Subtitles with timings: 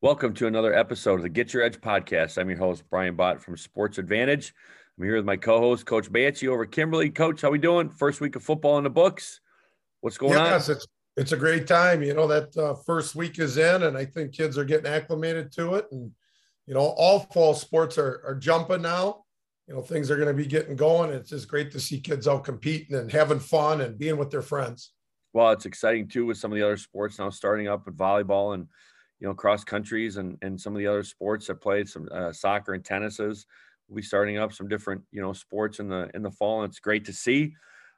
[0.00, 2.38] Welcome to another episode of the Get Your Edge podcast.
[2.38, 4.54] I'm your host, Brian Bott from Sports Advantage.
[4.96, 7.10] I'm here with my co-host, Coach Banshee over Kimberly.
[7.10, 7.90] Coach, how we doing?
[7.90, 9.40] First week of football in the books.
[10.00, 10.52] What's going yes, on?
[10.52, 10.86] Yes, it's
[11.16, 12.04] it's a great time.
[12.04, 15.50] You know that uh, first week is in, and I think kids are getting acclimated
[15.54, 15.88] to it.
[15.90, 16.12] And
[16.68, 19.24] you know, all fall sports are are jumping now.
[19.66, 21.10] You know, things are going to be getting going.
[21.10, 24.42] It's just great to see kids out competing and having fun and being with their
[24.42, 24.92] friends.
[25.32, 28.54] Well, it's exciting too with some of the other sports now starting up with volleyball
[28.54, 28.68] and
[29.20, 32.32] you know, cross countries and, and some of the other sports that played some uh,
[32.32, 33.46] soccer and tennises.
[33.88, 36.70] We'll be starting up some different, you know, sports in the in the fall, and
[36.70, 37.54] it's great to see.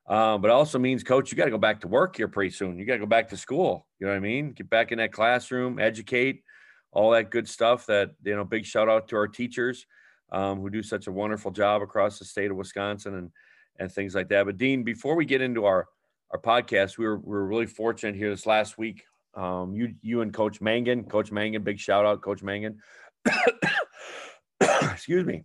[0.09, 2.51] Um, but it also means, coach, you got to go back to work here pretty
[2.51, 2.79] soon.
[2.79, 3.87] You got to go back to school.
[3.99, 4.53] You know what I mean?
[4.53, 6.43] Get back in that classroom, educate,
[6.91, 7.87] all that good stuff.
[7.87, 9.87] That you know, big shout out to our teachers
[10.33, 13.31] um, who do such a wonderful job across the state of Wisconsin and
[13.79, 14.47] and things like that.
[14.47, 15.87] But Dean, before we get into our
[16.31, 20.23] our podcast, we were we were really fortunate here this last week um, you you
[20.23, 22.79] and Coach Mangan, Coach Mangan, big shout out, Coach Mangan.
[24.61, 25.45] Excuse me.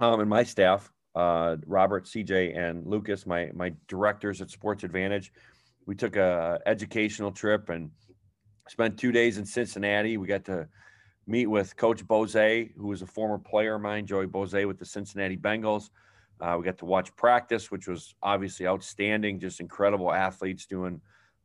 [0.00, 5.32] Um, and my staff, uh, Robert, CJ, and Lucas, my my directors at Sports Advantage.
[5.86, 7.90] We took a educational trip and
[8.68, 10.16] spent two days in Cincinnati.
[10.16, 10.68] We got to
[11.26, 14.84] meet with Coach Boese, who was a former player of mine, Joey Boese, with the
[14.84, 15.90] Cincinnati Bengals.
[16.40, 19.38] Uh, we got to watch practice, which was obviously outstanding.
[19.38, 21.00] Just incredible athletes doing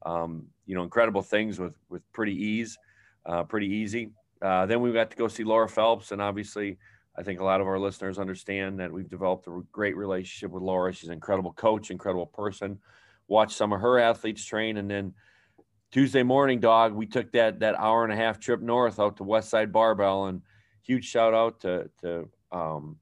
[0.05, 2.77] um, you know, incredible things with with pretty ease,
[3.25, 4.11] uh, pretty easy.
[4.41, 6.77] Uh, then we got to go see Laura Phelps, and obviously,
[7.17, 10.63] I think a lot of our listeners understand that we've developed a great relationship with
[10.63, 10.93] Laura.
[10.93, 12.79] She's an incredible coach, incredible person.
[13.27, 15.13] Watch some of her athletes train, and then
[15.91, 19.23] Tuesday morning, dog, we took that that hour and a half trip north out to
[19.23, 20.41] West Side Barbell, and
[20.81, 22.97] huge shout out to to um,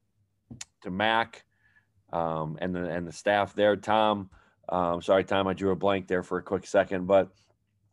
[0.82, 1.44] to Mac
[2.12, 4.30] um, and the and the staff there, Tom.
[4.68, 7.28] Um, sorry, Tom, I drew a blank there for a quick second, but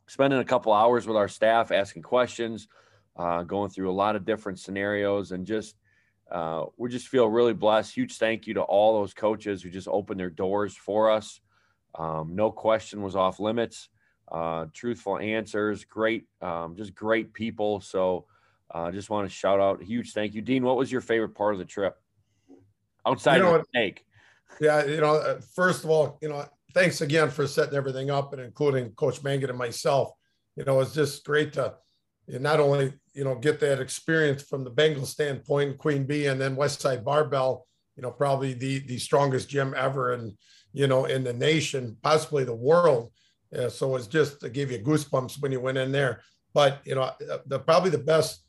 [0.07, 2.67] spending a couple hours with our staff, asking questions,
[3.15, 5.75] uh, going through a lot of different scenarios, and just
[6.31, 7.95] uh, we just feel really blessed.
[7.95, 11.39] Huge thank you to all those coaches who just opened their doors for us.
[11.95, 13.89] Um, no question was off limits.
[14.31, 17.81] Uh, truthful answers, great, um, just great people.
[17.81, 18.25] So,
[18.71, 20.63] I uh, just want to shout out a huge thank you, Dean.
[20.63, 21.95] What was your favorite part of the trip
[23.05, 24.03] outside you know, of the snake?
[24.59, 28.33] Yeah, you know, uh, first of all, you know, thanks again for setting everything up
[28.33, 30.11] and including Coach Mangan and myself.
[30.55, 31.75] You know, it's just great to
[32.27, 36.55] not only you know get that experience from the Bengals standpoint, Queen Bee, and then
[36.55, 37.67] Westside Barbell.
[37.95, 40.33] You know, probably the the strongest gym ever, and
[40.73, 43.11] you know, in the nation, possibly the world.
[43.51, 46.21] Yeah, so it's just to give you goosebumps when you went in there.
[46.53, 48.43] But you know, uh, the probably the best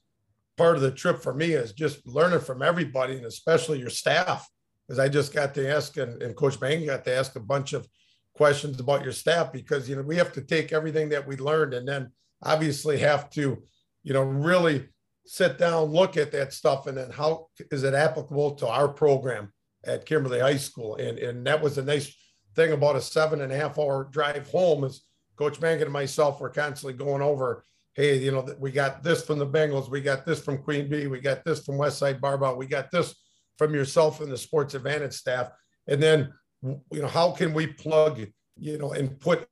[0.56, 4.49] part of the trip for me is just learning from everybody, and especially your staff,
[4.87, 7.73] because I just got to ask, and, and Coach Mangan got to ask a bunch
[7.73, 7.87] of
[8.34, 11.75] questions about your staff because you know we have to take everything that we learned
[11.75, 12.11] and then
[12.43, 13.62] obviously have to
[14.03, 14.89] you know really
[15.27, 19.53] sit down look at that stuff and then how is it applicable to our program
[19.87, 20.97] at kimberly high school?
[20.97, 22.15] And and that was a nice
[22.55, 25.05] thing about a seven and a half hour drive home is
[25.37, 29.39] coach mangan and myself were constantly going over hey you know we got this from
[29.39, 32.67] the bengals we got this from queen bee we got this from westside barbell we
[32.67, 33.17] got this
[33.59, 35.50] from yourself and the sports advantage staff.
[35.87, 36.33] And then
[36.64, 38.26] you know, how can we plug,
[38.58, 39.47] you know, and put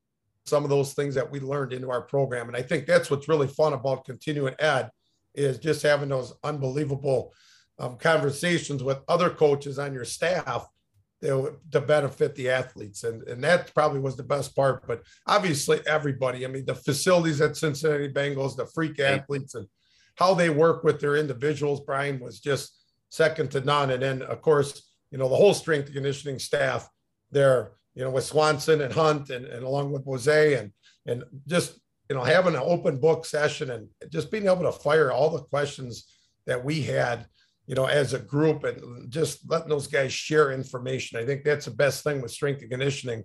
[0.47, 2.49] some of those things that we learned into our program?
[2.49, 4.91] And I think that's what's really fun about continuing ed
[5.35, 7.33] is just having those unbelievable
[7.79, 10.67] um, conversations with other coaches on your staff
[11.23, 13.05] to, to benefit the athletes.
[13.05, 14.87] And, and that probably was the best part.
[14.87, 19.67] But obviously, everybody, I mean, the facilities at Cincinnati Bengals, the freak athletes, and
[20.17, 22.77] how they work with their individuals, Brian was just
[23.11, 23.91] second to none.
[23.91, 26.89] And then, of course, you know, the whole strength conditioning staff
[27.33, 30.73] there, you know, with Swanson and Hunt and, and along with Jose and
[31.07, 35.11] and just you know having an open book session and just being able to fire
[35.11, 36.15] all the questions
[36.47, 37.27] that we had,
[37.67, 41.19] you know, as a group and just letting those guys share information.
[41.19, 43.25] I think that's the best thing with strength and conditioning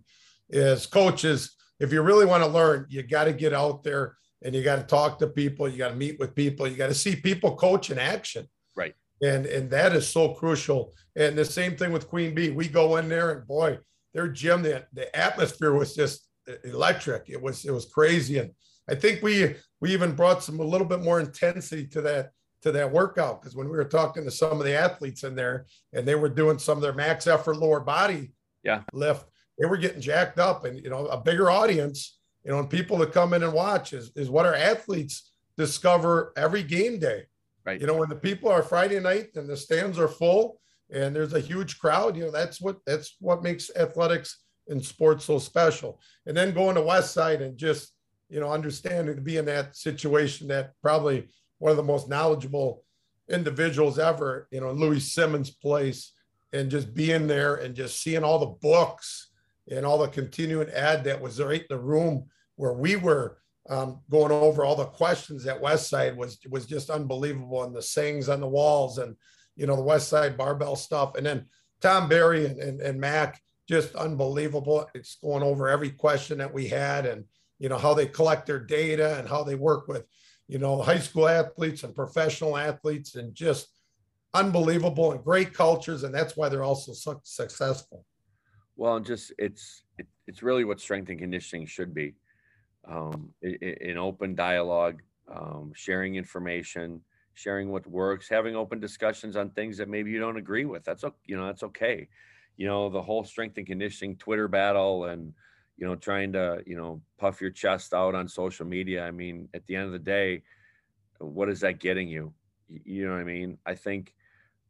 [0.49, 1.55] is coaches.
[1.79, 4.77] If you really want to learn, you got to get out there and you got
[4.77, 5.67] to talk to people.
[5.67, 6.67] You got to meet with people.
[6.67, 8.47] You got to see people coach in action.
[8.75, 8.93] Right.
[9.21, 10.93] And and that is so crucial.
[11.15, 12.51] And the same thing with Queen Bee.
[12.51, 13.79] We go in there and boy,
[14.13, 16.27] their gym, the, the atmosphere was just
[16.63, 17.29] electric.
[17.29, 18.51] It was it was crazy, and
[18.89, 22.31] I think we we even brought some a little bit more intensity to that
[22.61, 25.65] to that workout because when we were talking to some of the athletes in there
[25.93, 28.31] and they were doing some of their max effort lower body
[28.63, 29.25] yeah lift,
[29.59, 32.97] they were getting jacked up, and you know a bigger audience, you know, and people
[32.99, 37.23] to come in and watch is is what our athletes discover every game day.
[37.65, 37.81] Right.
[37.81, 40.61] You know, when the people are Friday night and the stands are full
[40.91, 45.25] and there's a huge crowd you know that's what that's what makes athletics and sports
[45.25, 45.99] so special.
[46.25, 47.93] And then going to west side and just
[48.29, 51.27] you know understanding to be in that situation that probably
[51.59, 52.83] one of the most knowledgeable
[53.29, 56.13] individuals ever, you know, Louie Simmons' place
[56.53, 59.31] and just being there and just seeing all the books
[59.69, 62.25] and all the continuing ad that was right in the room
[62.55, 63.37] where we were
[63.69, 67.81] um, going over all the questions at West Side was was just unbelievable and the
[67.81, 69.15] sayings on the walls and
[69.57, 71.15] you know the West Side barbell stuff.
[71.15, 71.47] And then
[71.81, 74.87] Tom Barry and, and, and Mac just unbelievable.
[74.93, 77.25] It's going over every question that we had and
[77.59, 80.05] you know how they collect their data and how they work with
[80.47, 83.67] you know high school athletes and professional athletes and just
[84.33, 86.03] unbelievable and great cultures.
[86.03, 88.05] And that's why they're also so successful.
[88.75, 92.15] Well just it's it, it's really what strength and conditioning should be.
[92.89, 97.01] Um, in open dialogue um, sharing information
[97.37, 100.83] sharing what works having open discussions on things that maybe you don't agree with.
[100.83, 102.07] That's you know that's okay.
[102.57, 105.33] You know the whole strength and conditioning twitter battle and
[105.77, 109.47] you know trying to you know puff your chest out on social media i mean
[109.53, 110.41] at the end of the day
[111.19, 112.33] what is that getting you?
[112.67, 113.57] You know what i mean?
[113.65, 114.13] I think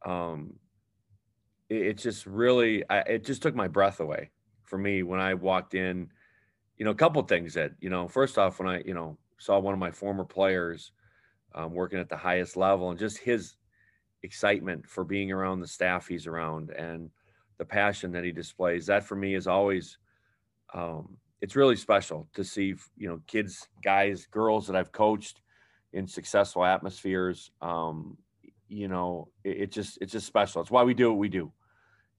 [0.06, 0.56] um
[1.70, 4.32] it, it just really I, it just took my breath away
[4.64, 6.12] for me when i walked in.
[6.78, 9.58] You know a couple things that you know first off when i you know saw
[9.60, 10.92] one of my former players
[11.56, 13.56] um, working at the highest level and just his
[14.24, 17.10] excitement for being around the staff he's around and
[17.58, 18.86] the passion that he displays.
[18.86, 19.98] That for me is always
[20.74, 25.42] um, it's really special to see you know kids guys girls that i've coached
[25.94, 28.18] in successful atmospheres um,
[28.68, 30.62] you know it, it, just it's just special.
[30.62, 31.52] It's why we do what we do.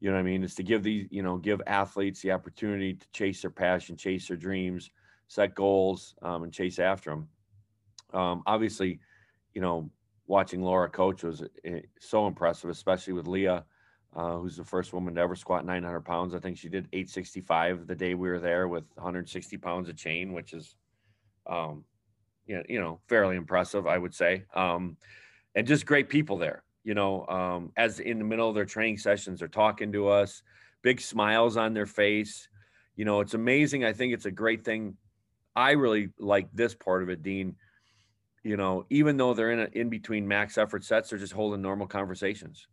[0.01, 0.45] You know what i mean?
[0.45, 4.29] It's to give these you know give athletes the opportunity to chase their passion chase
[4.29, 4.91] their dreams
[5.29, 7.29] set goals um, and chase after them
[8.15, 8.99] um, obviously
[9.59, 9.91] you know
[10.29, 13.65] watching laura coach was eh, so impressive especially with leah
[14.15, 16.35] uh, who's the first woman to ever squat 900 pounds.
[16.35, 20.33] I think she did 865 the day we were there with 160 pounds of chain,
[20.33, 20.75] which is,
[21.47, 21.85] um,
[22.47, 24.45] you know, you know, fairly impressive, I would say.
[24.55, 24.97] Um,
[25.55, 26.65] and just great people there.
[26.85, 30.43] You know, um, as in the middle of their training sessions, they're talking to us,
[30.83, 32.49] big smiles on their face.
[32.97, 33.85] You know, it's amazing.
[33.85, 34.97] I think it's a great thing.
[35.55, 37.57] I really like this part of it, Dean.
[38.43, 41.63] You know, even though they're in a, in between max effort sets, they're just holding
[41.63, 42.67] normal conversations.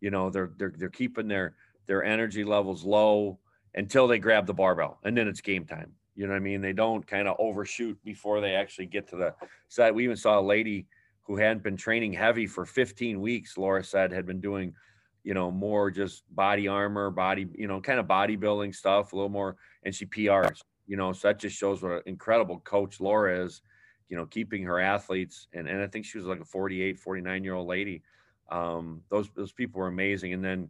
[0.00, 1.54] You know they're they're they're keeping their
[1.86, 3.38] their energy levels low
[3.74, 5.92] until they grab the barbell and then it's game time.
[6.14, 6.60] You know what i mean?
[6.60, 9.34] They don't kind of overshoot before they actually get to the
[9.68, 9.92] side.
[9.92, 10.86] We even saw a lady
[11.22, 14.74] who hadn't been training heavy for 15 weeks laura said had been doing
[15.22, 19.28] you know more just body armor body you know kind of bodybuilding stuff a little
[19.28, 21.12] more and she prs you know?
[21.12, 23.62] So that just shows what an incredible coach laura is
[24.08, 27.44] you know keeping her athletes and, and i think she was like a 48 49
[27.44, 28.02] year old lady
[28.52, 30.34] um, those those people were amazing.
[30.34, 30.68] And then,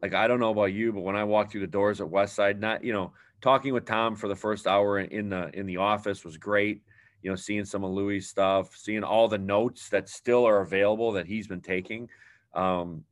[0.00, 2.60] like I don't know about you, but when I walked through the doors at Westside,
[2.60, 6.24] not you know talking with Tom for the first hour in the in the office
[6.24, 6.82] was great.
[7.22, 11.12] You know, seeing some of Louie's stuff, seeing all the notes that still are available
[11.12, 12.08] that he's been taking.
[12.54, 13.04] Um,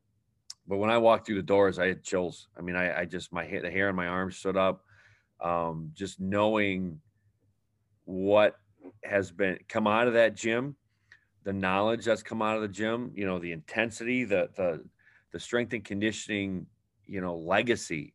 [0.67, 2.49] but when I walked through the doors, I had chills.
[2.57, 4.85] I mean, I, I just my the hair on my arms stood up.
[5.41, 7.01] Um, just knowing
[8.05, 8.57] what
[9.05, 10.77] has been come out of that gym
[11.45, 14.85] the knowledge that's come out of the gym, you know, the intensity, the the
[15.33, 16.67] the strength and conditioning,
[17.07, 18.15] you know, legacy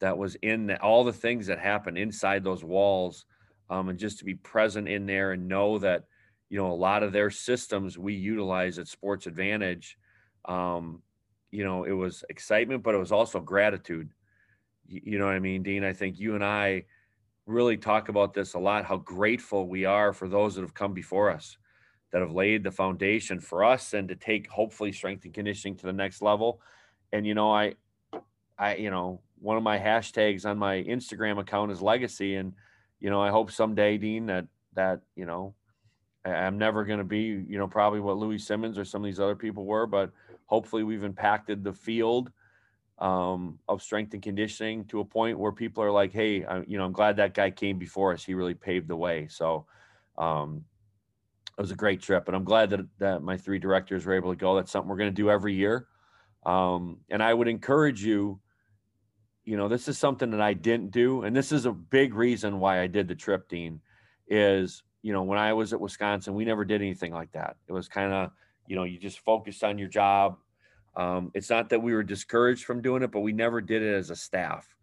[0.00, 3.26] that was in the, all the things that happened inside those walls,
[3.70, 6.04] um, and just to be present in there and know that,
[6.48, 9.98] you know, a lot of their systems we utilize at Sports Advantage.
[10.44, 11.02] Um,
[11.50, 14.10] you know, it was excitement, but it was also gratitude.
[14.86, 15.84] You, you know what I mean, Dean?
[15.84, 16.84] I think you and I
[17.46, 18.84] really talk about this a lot.
[18.84, 21.58] How grateful we are for those that have come before us
[22.12, 25.86] that have laid the foundation for us and to take hopefully strength and conditioning to
[25.86, 26.60] the next level.
[27.12, 27.74] And you know, I
[28.58, 32.52] I you know, one of my hashtags on my Instagram account is legacy and
[33.00, 35.54] you know, I hope someday Dean that that, you know,
[36.24, 39.20] I'm never going to be, you know, probably what Louie Simmons or some of these
[39.20, 40.10] other people were, but
[40.46, 42.30] hopefully we've impacted the field
[43.04, 46.78] um, of strength and conditioning to a point where people are like, hey, I, you
[46.78, 48.24] know, I'm glad that guy came before us.
[48.24, 49.28] He really paved the way.
[49.28, 49.66] So,
[50.16, 50.64] um,
[51.56, 54.32] it was a great trip, and I'm glad that that my three directors were able
[54.32, 54.56] to go.
[54.56, 55.86] That's something we're going to do every year,
[56.44, 58.40] um, and I would encourage you.
[59.44, 62.58] You know, this is something that I didn't do, and this is a big reason
[62.58, 63.80] why I did the trip, Dean.
[64.26, 67.56] Is you know when I was at Wisconsin, we never did anything like that.
[67.68, 68.30] It was kind of
[68.66, 70.38] you know you just focused on your job.
[70.96, 73.94] Um, it's not that we were discouraged from doing it, but we never did it
[73.94, 74.76] as a staff,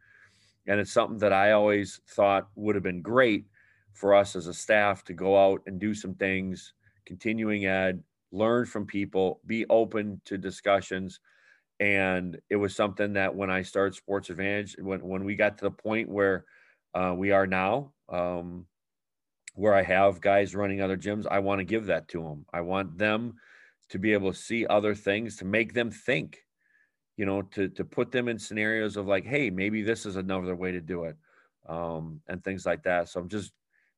[0.68, 3.46] and it's something that I always thought would have been great
[3.94, 6.74] for us as a staff to go out and do some things,
[7.06, 11.20] continuing ed, learn from people, be open to discussions.
[11.80, 15.66] And it was something that when I started Sports Advantage, when, when we got to
[15.66, 16.46] the point where
[16.94, 18.66] uh, we are now, um,
[19.56, 22.46] where I have guys running other gyms, I want to give that to them.
[22.54, 23.36] I want them
[23.92, 26.46] to be able to see other things to make them think,
[27.18, 30.56] you know, to to put them in scenarios of like, hey, maybe this is another
[30.56, 31.18] way to do it,
[31.68, 33.10] um, and things like that.
[33.10, 33.52] So I'm just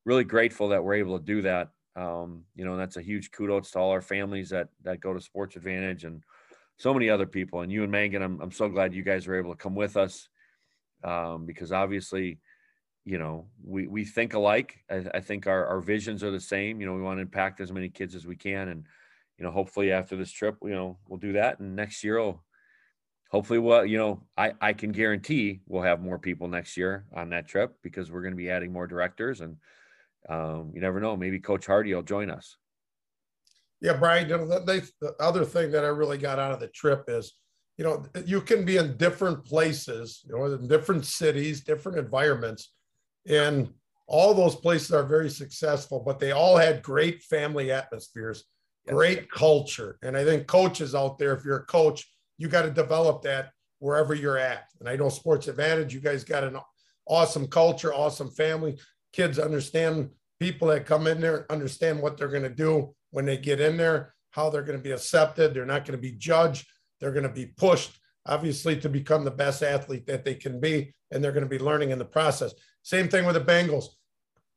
[0.04, 1.70] really grateful that we're able to do that.
[1.96, 5.20] Um, you know, that's a huge kudos to all our families that that go to
[5.20, 6.22] Sports Advantage and
[6.76, 7.60] so many other people.
[7.60, 9.96] And you and Megan, I'm I'm so glad you guys were able to come with
[9.96, 10.28] us
[11.04, 12.38] um, because obviously
[13.04, 14.82] you know, we we think alike.
[14.90, 16.80] I, I, think our, our visions are the same.
[16.80, 18.86] You know, we want to impact as many kids as we can, and
[19.38, 22.44] you know, hopefully after this trip, you know, we'll do that, and next year, will
[23.30, 27.30] hopefully, well, you know, I I can guarantee we'll have more people next year on
[27.30, 29.56] that trip because we're going to be adding more directors, and
[30.28, 32.56] um, you never know, maybe Coach Hardy will join us.
[33.80, 34.28] Yeah, Brian.
[34.28, 37.34] You know, the other thing that I really got out of the trip is
[37.76, 42.72] you know you can be in different places you know in different cities different environments
[43.26, 43.68] and
[44.06, 48.44] all those places are very successful, but they all had great family atmospheres,
[48.86, 49.98] great culture.
[50.02, 52.06] And I think coaches out there, if you're a coach,
[52.38, 54.64] you got to develop that wherever you're at.
[54.80, 56.58] And I know Sports Advantage, you guys got an
[57.06, 58.78] awesome culture, awesome family.
[59.12, 60.10] Kids understand
[60.40, 63.76] people that come in there understand what they're going to do when they get in
[63.76, 65.54] there, how they're going to be accepted.
[65.54, 66.66] They're not going to be judged.
[67.00, 70.94] They're going to be pushed, obviously, to become the best athlete that they can be.
[71.10, 72.54] And they're going to be learning in the process.
[72.82, 73.86] Same thing with the Bengals,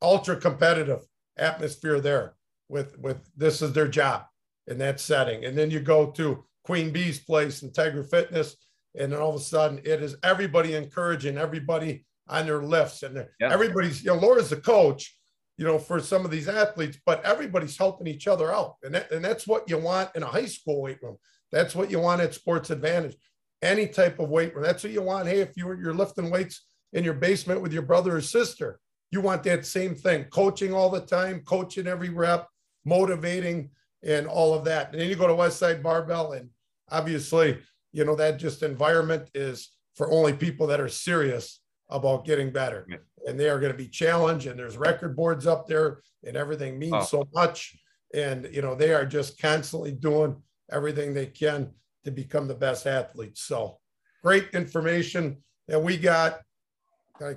[0.02, 1.02] ultra competitive
[1.38, 2.37] atmosphere there.
[2.70, 4.26] With with this is their job
[4.68, 8.58] in that setting, and then you go to Queen Bee's place, Integra Fitness,
[8.96, 13.26] and then all of a sudden it is everybody encouraging everybody on their lifts, and
[13.40, 13.52] yeah.
[13.52, 15.18] everybody's you know Laura's the coach,
[15.58, 19.12] you know, for some of these athletes, but everybody's helping each other out, and that,
[19.12, 21.18] and that's what you want in a high school weight room.
[21.52, 23.16] That's what you want at Sports Advantage.
[23.62, 24.64] Any type of weight room.
[24.64, 25.28] That's what you want.
[25.28, 28.80] Hey, if you're you're lifting weights in your basement with your brother or sister.
[29.12, 32.48] You want that same thing, coaching all the time, coaching every rep,
[32.88, 33.70] motivating,
[34.04, 34.92] and all of that.
[34.92, 36.50] And then you go to Westside Barbell, and
[36.90, 37.60] obviously,
[37.92, 42.86] you know, that just environment is for only people that are serious about getting better.
[42.90, 42.98] Yeah.
[43.28, 46.80] And they are going to be challenged, and there's record boards up there, and everything
[46.80, 47.04] means oh.
[47.04, 47.78] so much.
[48.14, 50.38] And, you know, they are just constantly doing
[50.72, 51.72] everything they can
[52.06, 53.42] to become the best athletes.
[53.42, 53.80] So
[54.24, 56.42] great information that we got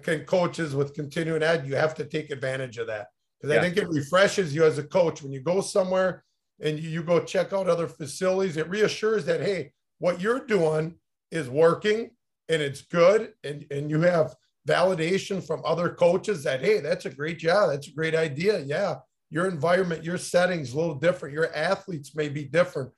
[0.03, 3.09] can coaches with continuing ed, you have to take advantage of that
[3.41, 3.61] because yeah.
[3.61, 6.25] I think it refreshes you as a coach when you go somewhere
[6.61, 8.57] and you, you go check out other facilities.
[8.57, 10.95] It reassures that hey, what you're doing
[11.31, 12.11] is working
[12.49, 14.35] and it's good, and and you have
[14.69, 18.61] validation from other coaches that hey, that's a great job, that's a great idea.
[18.61, 18.97] Yeah,
[19.31, 21.35] your environment, your settings a little different.
[21.35, 22.91] Your athletes may be different,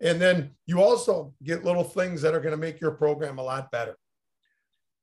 [0.00, 3.42] and then you also get little things that are going to make your program a
[3.42, 3.96] lot better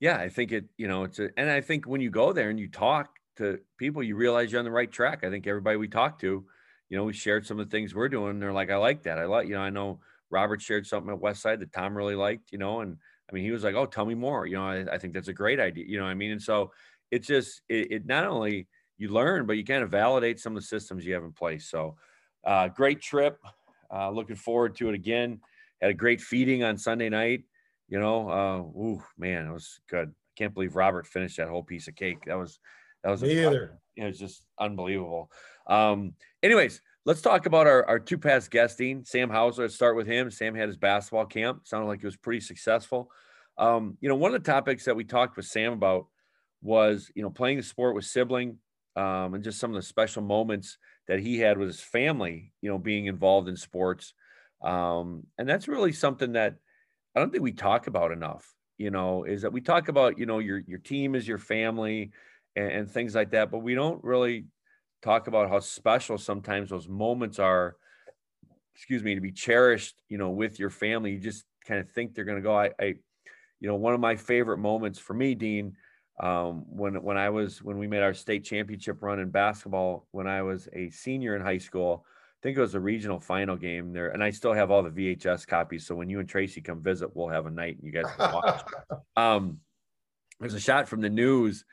[0.04, 2.50] yeah, I think it, you know, it's a, and I think when you go there
[2.50, 5.24] and you talk to people, you realize you're on the right track.
[5.24, 6.46] I think everybody we talked to,
[6.90, 8.40] you know, we shared some of the things we're doing.
[8.40, 9.18] They're like, I like that.
[9.18, 10.00] I like, you know, I know
[10.30, 12.98] Robert shared something at Westside that Tom really liked, you know, and
[13.30, 14.46] I mean, he was like, oh, tell me more.
[14.46, 15.86] You know, I, I think that's a great idea.
[15.88, 16.32] You know I mean?
[16.32, 16.72] And so
[17.10, 20.62] it's just, it, it, not only you learn, but you kind of validate some of
[20.62, 21.70] the systems you have in place.
[21.70, 21.96] So
[22.44, 23.40] uh, great trip.
[23.92, 25.40] Uh, looking forward to it again.
[25.82, 27.44] Had a great feeding on Sunday night.
[27.88, 30.10] You know, uh, ooh, man, it was good.
[30.10, 32.26] I can't believe Robert finished that whole piece of cake.
[32.26, 32.60] That was
[33.04, 33.80] that was me either.
[33.96, 35.32] It was just unbelievable.
[35.68, 39.04] Um, anyways, let's talk about our, our two past guesting.
[39.06, 40.32] Sam Hauser, let's start with him.
[40.32, 41.68] Sam had his basketball camp.
[41.68, 43.12] Sounded like it was pretty successful.
[43.58, 46.08] Um, you know, one of the topics that we talked with Sam about
[46.62, 48.58] was, you know, playing the sport with sibling
[48.96, 52.70] um, and just some of the special moments that he had with his family, you
[52.70, 54.14] know, being involved in sports.
[54.62, 56.56] Um, and that's really something that
[57.16, 60.26] I don't think we talk about enough, you know, is that we talk about, you
[60.26, 62.12] know, your your team is your family
[62.56, 64.46] and, and things like that, but we don't really
[65.02, 67.76] talk about how special sometimes those moments are,
[68.76, 71.12] excuse me, to be cherished, you know, with your family.
[71.12, 72.58] You just kind of think they're gonna go.
[72.58, 72.96] I, I
[73.60, 75.76] you know, one of my favorite moments for me, Dean,
[76.22, 80.28] um, when when I was when we made our state championship run in basketball when
[80.28, 82.06] I was a senior in high school
[82.44, 84.90] i think it was a regional final game there, and I still have all the
[84.90, 85.88] VHS copies.
[85.88, 88.34] So when you and Tracy come visit, we'll have a night and you guys can
[88.34, 88.62] watch.
[89.16, 89.60] um,
[90.42, 91.64] there's a shot from the news.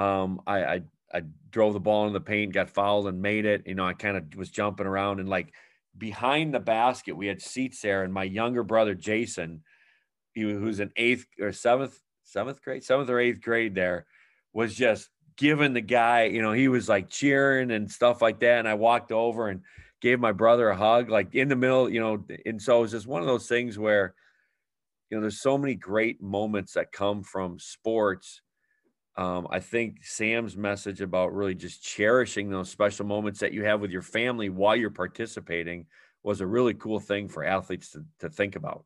[0.00, 3.64] Um, I, I I drove the ball in the paint, got fouled, and made it.
[3.66, 5.52] You know, I kind of was jumping around and like
[5.96, 9.62] behind the basket, we had seats there, and my younger brother Jason,
[10.32, 14.06] he who's in eighth or seventh, seventh grade, seventh or eighth grade, there
[14.52, 16.24] was just giving the guy.
[16.24, 18.60] You know, he was like cheering and stuff like that.
[18.60, 19.62] And I walked over and
[20.00, 22.24] gave my brother a hug, like in the middle, you know.
[22.46, 24.14] And so it was just one of those things where,
[25.10, 28.40] you know, there's so many great moments that come from sports
[29.16, 33.80] um, I think Sam's message about really just cherishing those special moments that you have
[33.80, 35.86] with your family while you're participating
[36.22, 38.84] was a really cool thing for athletes to, to think about.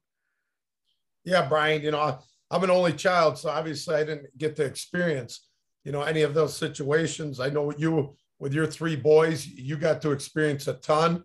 [1.24, 2.18] Yeah, Brian, you know,
[2.50, 5.48] I'm an only child, so obviously I didn't get to experience,
[5.84, 7.40] you know, any of those situations.
[7.40, 11.24] I know you with your three boys, you got to experience a ton.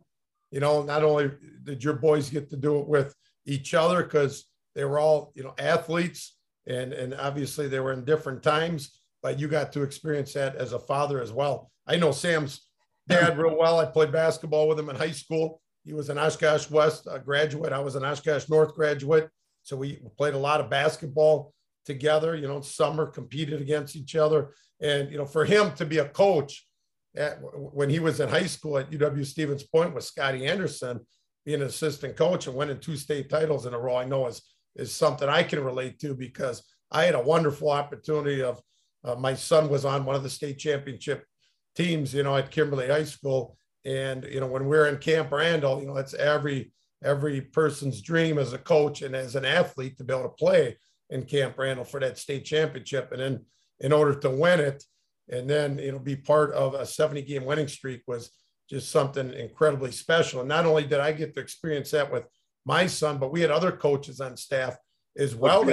[0.51, 1.31] You know, not only
[1.63, 3.13] did your boys get to do it with
[3.45, 6.37] each other because they were all, you know, athletes
[6.69, 10.71] and and obviously they were in different times, but you got to experience that as
[10.71, 11.71] a father as well.
[11.87, 12.67] I know Sam's
[13.07, 13.79] dad real well.
[13.79, 15.61] I played basketball with him in high school.
[15.83, 17.73] He was an Oshkosh West uh, graduate.
[17.73, 19.29] I was an Oshkosh North graduate.
[19.63, 21.53] So we played a lot of basketball
[21.85, 24.53] together, you know, summer competed against each other.
[24.79, 26.67] And, you know, for him to be a coach
[27.15, 30.99] at, when he was in high school at UW Stevens Point with Scotty Anderson,
[31.45, 34.41] being an assistant coach and winning two state titles in a row, I know is,
[34.75, 38.61] is something I can relate to because I had a wonderful opportunity of
[39.03, 41.25] uh, my son was on one of the state championship
[41.75, 43.57] teams, you know, at Kimberly High School.
[43.85, 46.71] And, you know, when we're in Camp Randall, you know, that's every
[47.01, 50.77] every person's dream as a coach and as an athlete to be able to play
[51.09, 53.13] in Camp Randall for that state championship.
[53.13, 53.45] And then
[53.79, 54.83] in order to win it,
[55.29, 58.31] and then know be part of a 70 game winning streak was
[58.69, 60.41] just something incredibly special.
[60.41, 62.25] And not only did I get to experience that with
[62.69, 64.77] my son, but we had other coaches on staff
[65.17, 65.63] as well.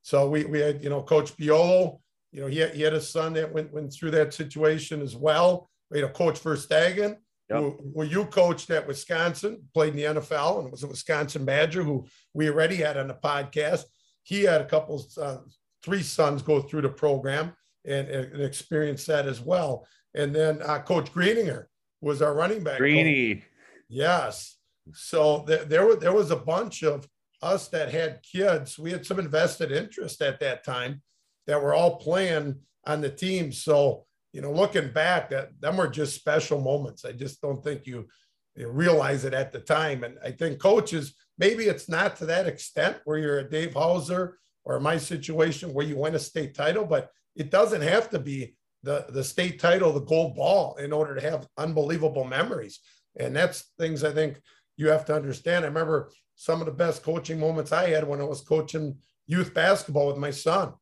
[0.00, 2.00] So we, we had, you know, Coach Biolo,
[2.32, 5.14] you know, he had, he had a son that went, went through that situation as
[5.14, 5.68] well.
[5.90, 7.18] We had a coach Verstegen,
[7.50, 7.60] yep.
[7.60, 11.82] who, who you coached at Wisconsin, played in the NFL and was a Wisconsin Badger,
[11.82, 13.82] who we already had on the podcast.
[14.22, 15.38] He had a couple, uh,
[15.82, 17.52] three sons go through the program
[17.84, 19.86] and, and experience that as well.
[20.14, 21.66] And then uh, Coach Greeninger
[22.00, 22.78] was our running back.
[22.78, 23.34] Greeny.
[23.34, 23.44] Coach.
[23.88, 24.55] Yes.
[24.92, 27.08] So th- there, there was a bunch of
[27.42, 31.02] us that had kids, we had some invested interest at that time
[31.46, 33.52] that were all playing on the team.
[33.52, 37.04] So, you know, looking back, that them were just special moments.
[37.04, 38.06] I just don't think you,
[38.54, 40.04] you realize it at the time.
[40.04, 44.38] And I think coaches, maybe it's not to that extent where you're a Dave Hauser
[44.64, 48.56] or my situation where you win a state title, but it doesn't have to be
[48.82, 52.80] the, the state title, the gold ball in order to have unbelievable memories.
[53.18, 54.40] And that's things I think
[54.76, 55.64] you have to understand.
[55.64, 59.54] I remember some of the best coaching moments I had when I was coaching youth
[59.54, 60.74] basketball with my son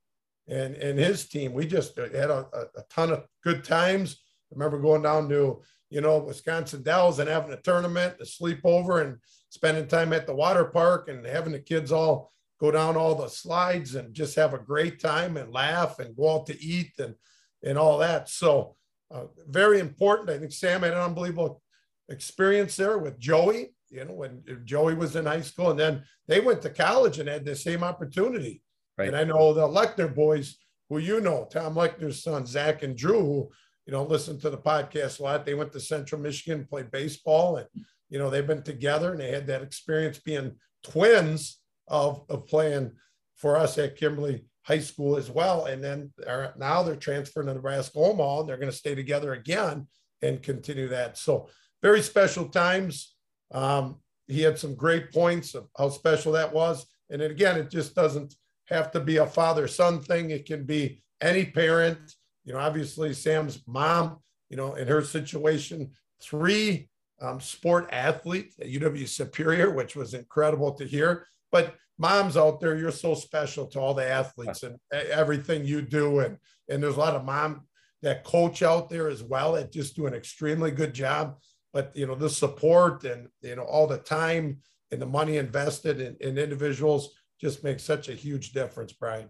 [0.48, 1.52] and, and his team.
[1.52, 4.16] We just had a, a ton of good times.
[4.50, 9.02] I remember going down to, you know, Wisconsin Dells and having a tournament, a sleepover
[9.02, 13.14] and spending time at the water park and having the kids all go down all
[13.14, 16.92] the slides and just have a great time and laugh and go out to eat
[16.98, 17.14] and,
[17.62, 18.28] and all that.
[18.28, 18.76] So
[19.11, 20.30] uh, very important.
[20.30, 21.62] I think Sam had an unbelievable
[22.09, 26.40] experience there with Joey you know, when Joey was in high school, and then they
[26.40, 28.62] went to college and had the same opportunity.
[28.97, 29.09] Right.
[29.09, 30.57] And I know the Lechner boys,
[30.88, 33.51] who you know, Tom Lechner's son, Zach and Drew, who,
[33.87, 35.44] you know, listen to the podcast a lot.
[35.44, 37.66] They went to Central Michigan, played baseball, and,
[38.09, 42.92] you know, they've been together and they had that experience being twins of, of playing
[43.37, 45.66] for us at Kimberly High School as well.
[45.66, 49.33] And then they're, now they're transferring to Nebraska Omaha and they're going to stay together
[49.33, 49.87] again
[50.23, 51.18] and continue that.
[51.18, 51.49] So
[51.83, 53.13] very special times
[53.52, 56.87] um, he had some great points of how special that was.
[57.11, 58.35] And again, it just doesn't
[58.68, 60.30] have to be a father son thing.
[60.30, 61.98] It can be any parent.
[62.44, 65.90] You know, obviously Sam's mom, you know, in her situation,
[66.22, 66.88] three
[67.20, 71.26] um, sport athletes at UW Superior, which was incredible to hear.
[71.52, 76.20] But moms out there, you're so special to all the athletes and everything you do.
[76.20, 77.62] And, and there's a lot of mom
[78.02, 81.37] that coach out there as well that just do an extremely good job
[81.74, 84.58] but you know the support and you know all the time
[84.90, 89.28] and the money invested in, in individuals just makes such a huge difference brian.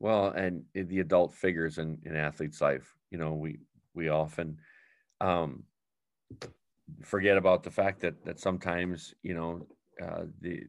[0.00, 3.60] Well and the adult figures in in athletes life you know we
[3.94, 4.58] we often
[5.22, 5.64] um
[7.02, 9.66] forget about the fact that that sometimes you know
[10.02, 10.64] uh, the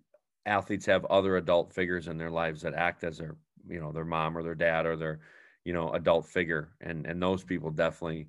[0.46, 3.36] athletes have other adult figures in their lives that act as their
[3.70, 5.20] you know their mom or their dad or their
[5.66, 6.70] you know adult figure.
[6.82, 8.28] And and those people definitely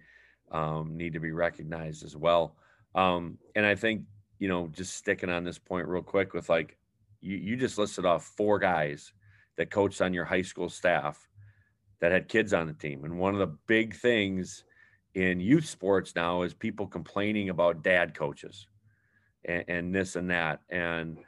[0.50, 2.56] um, need to be recognized as well
[2.94, 4.02] um, and I think,
[4.38, 6.76] you know, just sticking on this point real quick with like,
[7.20, 9.12] you, you just listed off four guys
[9.56, 11.28] that coached on your high school staff
[12.00, 13.04] that had kids on the team.
[13.04, 14.64] And one of the big things
[15.14, 18.68] in youth sports now is people complaining about dad coaches
[19.44, 20.60] and, and this and that.
[20.68, 21.18] And,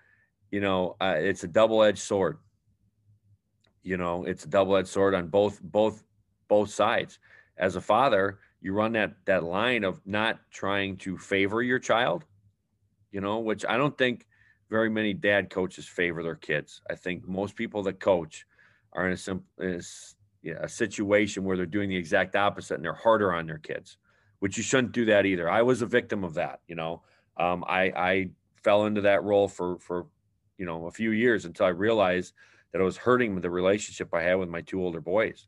[0.50, 2.38] you know, uh, it's a double edged sword.
[3.82, 6.04] You know, it's a double edged sword on both, both,
[6.46, 7.18] both sides.
[7.56, 12.24] As a father, you run that that line of not trying to favor your child,
[13.10, 14.26] you know, which I don't think
[14.68, 16.80] very many dad coaches favor their kids.
[16.88, 18.46] I think most people that coach
[18.92, 20.14] are in a simple is
[20.58, 23.98] a situation where they're doing the exact opposite and they're harder on their kids,
[24.38, 25.50] which you shouldn't do that either.
[25.50, 26.60] I was a victim of that.
[26.66, 27.02] You know,
[27.36, 28.30] um, I, I
[28.62, 30.06] fell into that role for, for,
[30.56, 32.32] you know, a few years until I realized
[32.72, 35.46] that I was hurting the relationship I had with my two older boys.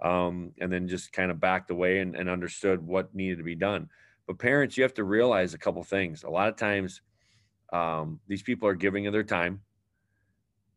[0.00, 3.56] Um, and then just kind of backed away and, and understood what needed to be
[3.56, 3.88] done.
[4.26, 6.22] But parents, you have to realize a couple things.
[6.22, 7.00] A lot of times,
[7.72, 9.62] um, these people are giving of their time.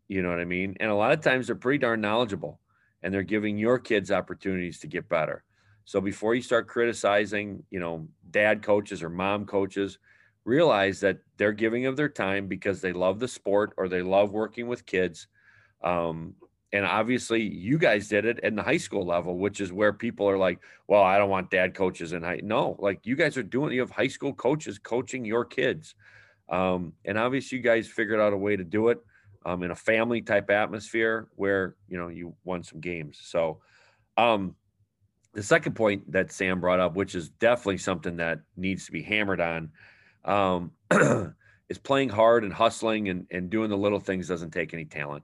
[0.07, 0.75] You know what I mean?
[0.79, 2.59] And a lot of times they're pretty darn knowledgeable
[3.03, 5.43] and they're giving your kids opportunities to get better.
[5.85, 9.99] So before you start criticizing, you know, dad coaches or mom coaches,
[10.43, 14.31] realize that they're giving of their time because they love the sport or they love
[14.31, 15.27] working with kids.
[15.83, 16.35] Um,
[16.73, 20.29] and obviously, you guys did it in the high school level, which is where people
[20.29, 23.43] are like, "Well, I don't want dad coaches in high." No, like you guys are
[23.43, 23.73] doing.
[23.73, 25.95] You have high school coaches coaching your kids,
[26.49, 28.99] um, and obviously, you guys figured out a way to do it
[29.45, 33.19] um, in a family type atmosphere where you know you won some games.
[33.21, 33.59] So,
[34.15, 34.55] um,
[35.33, 39.01] the second point that Sam brought up, which is definitely something that needs to be
[39.01, 39.71] hammered on,
[40.25, 40.71] um,
[41.69, 45.23] is playing hard and hustling and, and doing the little things doesn't take any talent.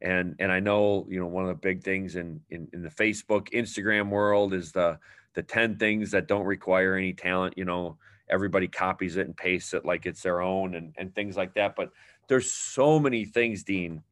[0.00, 2.90] And and I know you know one of the big things in in, in the
[2.90, 4.98] Facebook Instagram world is the
[5.38, 7.96] the 10 things that don't require any talent you know
[8.28, 11.76] everybody copies it and pastes it like it's their own and, and things like that
[11.76, 11.90] but
[12.28, 14.02] there's so many things dean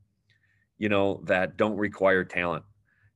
[0.78, 2.64] you know that don't require talent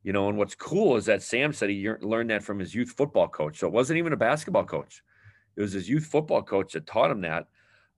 [0.02, 2.90] you know and what's cool is that sam said he learned that from his youth
[2.90, 5.02] football coach so it wasn't even a basketball coach
[5.56, 7.46] it was his youth football coach that taught him that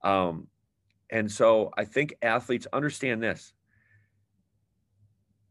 [0.03, 0.47] um,
[1.09, 3.53] and so i think athletes understand this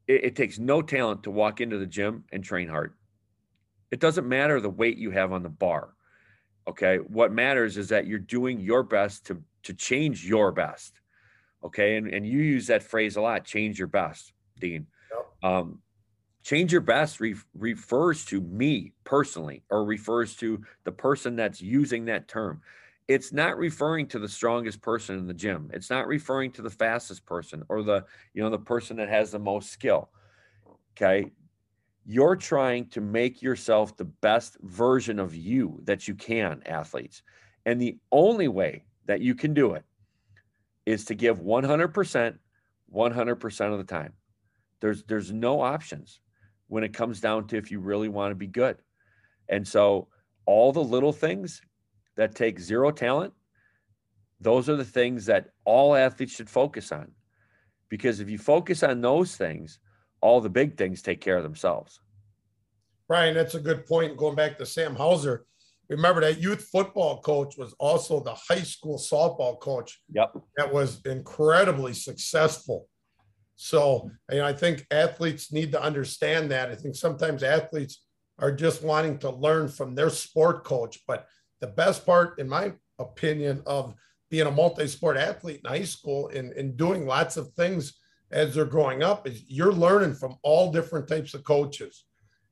[0.06, 2.94] it, it takes no talent to walk into the gym and train hard.
[3.90, 5.94] It doesn't matter the weight you have on the bar
[6.66, 6.96] okay?
[6.98, 11.00] What matters is that you're doing your best to to change your best
[11.64, 11.96] okay?
[11.96, 14.86] And, and you use that phrase a lot change your best dean.
[15.10, 15.50] Yep.
[15.50, 15.78] um,
[16.44, 22.06] change your best re- refers to me personally or refers to the person that's using
[22.06, 22.60] that term
[23.12, 25.70] it's not referring to the strongest person in the gym.
[25.74, 29.30] It's not referring to the fastest person or the you know the person that has
[29.30, 30.10] the most skill.
[30.96, 31.30] Okay?
[32.04, 37.22] You're trying to make yourself the best version of you that you can athletes.
[37.66, 39.84] And the only way that you can do it
[40.86, 42.38] is to give 100%
[42.92, 44.12] 100% of the time.
[44.80, 46.20] There's there's no options
[46.68, 48.78] when it comes down to if you really want to be good.
[49.48, 50.08] And so
[50.46, 51.60] all the little things
[52.16, 53.32] that take zero talent
[54.40, 57.10] those are the things that all athletes should focus on
[57.88, 59.78] because if you focus on those things
[60.20, 62.00] all the big things take care of themselves
[63.08, 65.46] brian that's a good point going back to sam hauser
[65.92, 70.00] remember that youth football coach was also the high school softball coach.
[70.12, 70.32] Yep.
[70.56, 72.88] That was incredibly successful.
[73.56, 76.70] So, know, I think athletes need to understand that.
[76.70, 78.04] I think sometimes athletes
[78.38, 80.98] are just wanting to learn from their sport coach.
[81.06, 81.26] But
[81.62, 83.94] the best part, in my opinion, of
[84.30, 87.94] being a multi-sport athlete in high school and, and doing lots of things
[88.30, 92.04] as they're growing up is you're learning from all different types of coaches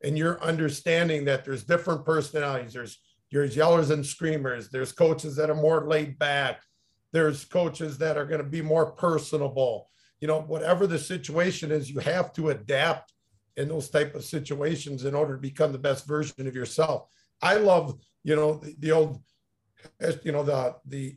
[0.03, 2.73] and you're understanding that there's different personalities.
[2.73, 2.99] There's
[3.33, 4.71] there's yellers and screamers.
[4.71, 6.63] There's coaches that are more laid back.
[7.13, 9.89] There's coaches that are going to be more personable.
[10.21, 13.13] You know, whatever the situation is, you have to adapt
[13.57, 17.09] in those type of situations in order to become the best version of yourself.
[17.41, 19.23] I love, you know, the, old,
[20.23, 21.17] you know, the the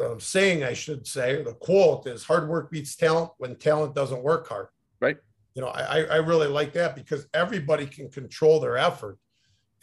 [0.00, 4.22] um, saying I should say, the quote is "hard work beats talent when talent doesn't
[4.22, 4.68] work hard."
[5.00, 5.16] Right.
[5.54, 9.18] You know, I I really like that because everybody can control their effort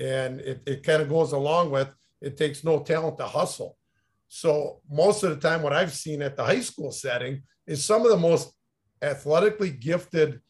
[0.01, 3.77] and it, it kind of goes along with it takes no talent to hustle.
[4.27, 8.03] So most of the time, what I've seen at the high school setting is some
[8.03, 8.53] of the most
[9.01, 10.41] athletically gifted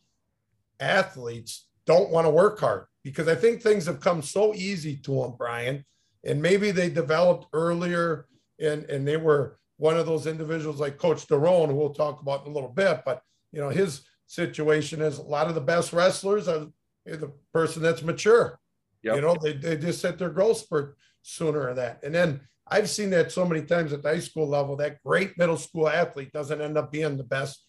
[0.79, 5.21] athletes don't want to work hard because I think things have come so easy to
[5.21, 5.83] them, Brian.
[6.23, 8.27] And maybe they developed earlier
[8.59, 12.45] and, and they were one of those individuals like Coach Derone, who we'll talk about
[12.45, 13.01] in a little bit.
[13.03, 16.67] But, you know, his situation is a lot of the best wrestlers are
[17.05, 18.59] the person that's mature.
[19.03, 19.15] Yep.
[19.15, 22.03] You know, they, they just set their growth spurt sooner or that.
[22.03, 25.37] And then I've seen that so many times at the high school level, that great
[25.37, 27.65] middle school athlete doesn't end up being the best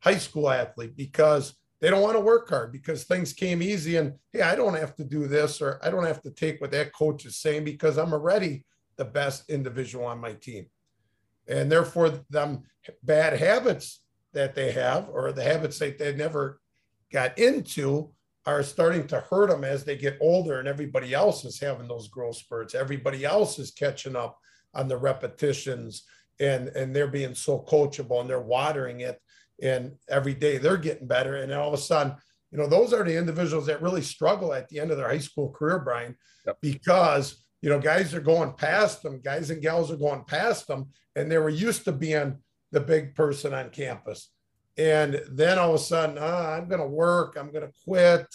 [0.00, 4.14] high school athlete because they don't want to work hard because things came easy and
[4.32, 6.92] hey, I don't have to do this or I don't have to take what that
[6.92, 8.64] coach is saying because I'm already
[8.96, 10.66] the best individual on my team.
[11.46, 12.62] And therefore, them
[13.02, 14.00] bad habits
[14.32, 16.60] that they have or the habits that they never
[17.12, 18.10] got into
[18.46, 22.08] are starting to hurt them as they get older and everybody else is having those
[22.08, 24.38] growth spurts everybody else is catching up
[24.74, 26.04] on the repetitions
[26.40, 29.20] and and they're being so coachable and they're watering it
[29.62, 32.14] and every day they're getting better and all of a sudden
[32.54, 35.18] you know, those are the individuals that really struggle at the end of their high
[35.18, 36.14] school career, Brian,
[36.46, 36.58] Yep.
[36.60, 40.90] because you know, guys are going past them, guys and gals are going past them,
[41.16, 42.36] and they were used to being
[42.70, 44.30] the big person on campus.
[44.76, 48.26] And then all of a sudden, ah, I'm going to work, I'm going to quit.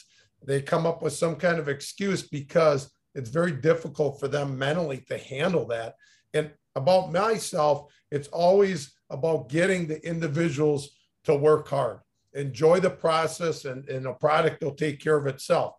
[0.44, 5.06] They come up with some kind of excuse because it's very difficult for them mentally
[5.10, 5.94] to handle that.
[6.34, 10.90] And about myself, it's always about getting the individuals
[11.26, 12.00] to work hard,
[12.34, 15.76] enjoy the process, and, and a product will take care of itself.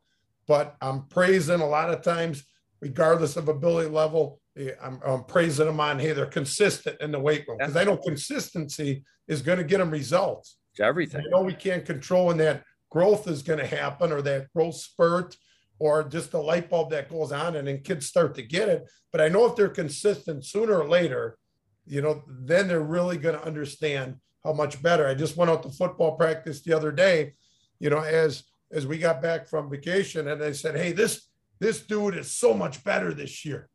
[0.46, 2.44] But I'm praising a lot of times
[2.80, 4.40] regardless of ability level.
[4.56, 7.84] Eh, I'm, I'm praising them on, hey, they're consistent in the weight room because I
[7.84, 10.56] know consistency is going to get them results.
[10.72, 11.22] It's everything.
[11.24, 14.76] I know we can't control when that growth is going to happen or that growth
[14.76, 15.36] spurt
[15.78, 18.88] or just the light bulb that goes on and then kids start to get it.
[19.12, 21.38] But I know if they're consistent sooner or later,
[21.86, 25.06] you know, then they're really going to understand how much better.
[25.06, 27.34] I just went out to football practice the other day,
[27.78, 31.28] you know, as as we got back from vacation and they said, Hey, this
[31.60, 33.68] this dude is so much better this year.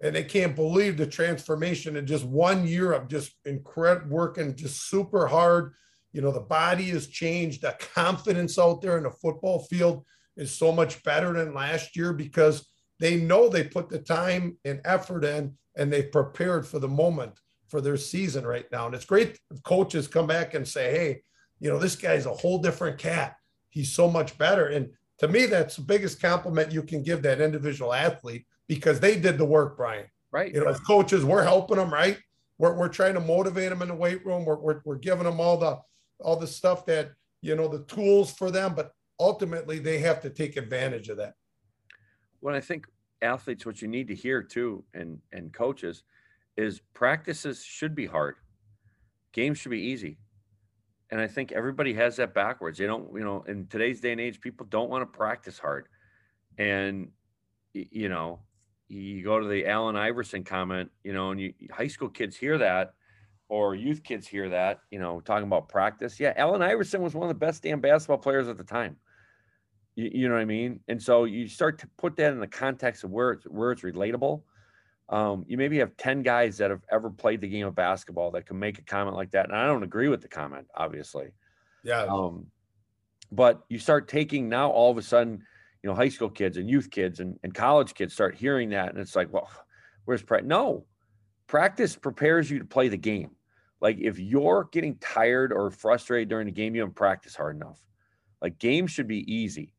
[0.00, 4.88] And they can't believe the transformation in just one year of just incredible working just
[4.88, 5.74] super hard.
[6.12, 10.04] You know, the body has changed, the confidence out there in the football field
[10.36, 12.68] is so much better than last year because
[13.00, 17.38] they know they put the time and effort in and they've prepared for the moment
[17.68, 18.86] for their season right now.
[18.86, 21.22] And it's great if coaches come back and say, hey,
[21.60, 23.36] you know, this guy's a whole different cat.
[23.70, 24.68] He's so much better.
[24.68, 29.18] And to me, that's the biggest compliment you can give that individual athlete because they
[29.18, 30.06] did the work, Brian.
[30.30, 30.52] Right.
[30.54, 32.18] You know, as coaches, we're helping them, right?
[32.58, 34.44] We're, we're trying to motivate them in the weight room.
[34.44, 35.78] We're, we're, we're giving them all the
[36.20, 40.30] all the stuff that you know the tools for them, but ultimately they have to
[40.30, 41.34] take advantage of that.
[42.40, 42.86] Well, I think
[43.22, 46.02] athletes, what you need to hear too, and and coaches,
[46.58, 48.34] is practices should be hard.
[49.32, 50.18] Games should be easy
[51.10, 52.78] and I think everybody has that backwards.
[52.78, 55.86] They don't, you know, in today's day and age, people don't want to practice hard.
[56.58, 57.08] And
[57.72, 58.40] you know,
[58.88, 62.58] you go to the Allen Iverson comment, you know, and you, high school kids hear
[62.58, 62.94] that,
[63.48, 66.18] or youth kids hear that, you know, talking about practice.
[66.18, 68.96] Yeah, Allen Iverson was one of the best damn basketball players at the time.
[69.94, 70.80] You, you know what I mean?
[70.88, 73.82] And so you start to put that in the context of where it's where it's
[73.82, 74.42] relatable
[75.08, 78.46] um, you maybe have 10 guys that have ever played the game of basketball that
[78.46, 79.46] can make a comment like that.
[79.46, 81.28] And I don't agree with the comment, obviously.
[81.82, 82.04] Yeah.
[82.04, 82.46] Um,
[83.32, 85.42] but you start taking now all of a sudden,
[85.82, 88.90] you know, high school kids and youth kids and, and college kids start hearing that.
[88.90, 89.48] And it's like, well,
[90.04, 90.48] where's practice?
[90.48, 90.84] No,
[91.46, 93.30] practice prepares you to play the game.
[93.80, 97.80] Like if you're getting tired or frustrated during the game, you haven't practiced hard enough.
[98.40, 99.74] Like games should be easy.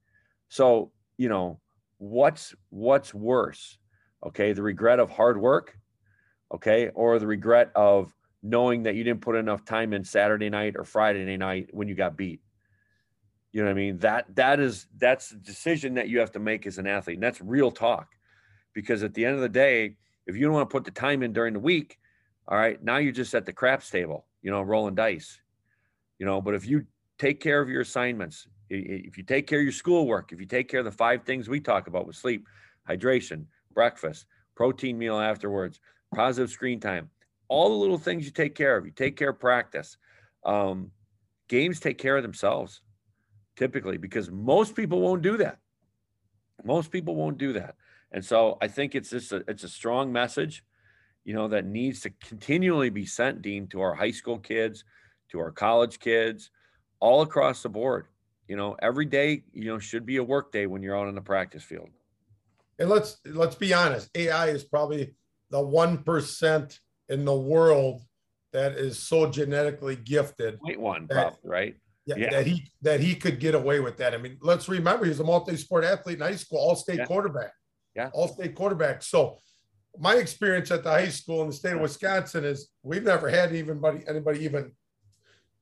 [0.49, 1.59] So, you know,
[1.97, 3.78] what's what's worse?
[4.25, 4.53] Okay?
[4.53, 5.79] The regret of hard work
[6.53, 6.89] okay?
[6.93, 10.85] Or the regret of knowing that you didn't put enough time in saturday night or
[10.85, 12.41] friday night when you got beat.
[13.51, 13.97] You know what i mean?
[13.99, 17.23] That that is that's the decision that you have to make as an athlete and
[17.23, 18.07] that's real talk.
[18.73, 21.23] Because at the end of the day if you don't want to put the time
[21.23, 21.97] in during the week
[22.47, 25.39] all right now you're just at the craps table you know rolling dice.
[26.17, 26.85] You know but if you
[27.17, 30.69] take care of your assignments if you take care of your schoolwork if you take
[30.69, 32.45] care of the five things we talk about with sleep
[32.87, 33.45] hydration
[33.79, 35.79] breakfast, protein meal afterwards,
[36.13, 37.09] positive screen time,
[37.47, 38.85] all the little things you take care of.
[38.85, 39.95] You take care of practice.
[40.43, 40.91] Um,
[41.47, 42.81] games take care of themselves
[43.55, 45.59] typically because most people won't do that.
[46.65, 47.75] Most people won't do that.
[48.11, 50.65] And so I think it's just a, it's a strong message,
[51.23, 54.83] you know, that needs to continually be sent, Dean, to our high school kids,
[55.31, 56.49] to our college kids,
[56.99, 58.07] all across the board.
[58.49, 61.15] You know, every day, you know, should be a work day when you're out on
[61.15, 61.91] the practice field
[62.79, 65.15] and let's let's be honest, AI is probably
[65.51, 68.01] the one percent in the world
[68.53, 70.59] that is so genetically gifted.
[70.59, 71.75] Point one, that, probably, right?
[72.05, 74.13] Yeah, yeah, that he that he could get away with that.
[74.13, 77.05] I mean, let's remember he's a multi-sport athlete in high school, all-state yeah.
[77.05, 77.51] quarterback.
[77.95, 79.03] Yeah, all-state quarterback.
[79.03, 79.39] So
[79.97, 83.49] my experience at the high school in the state of Wisconsin is we've never had
[83.49, 84.71] anybody anybody even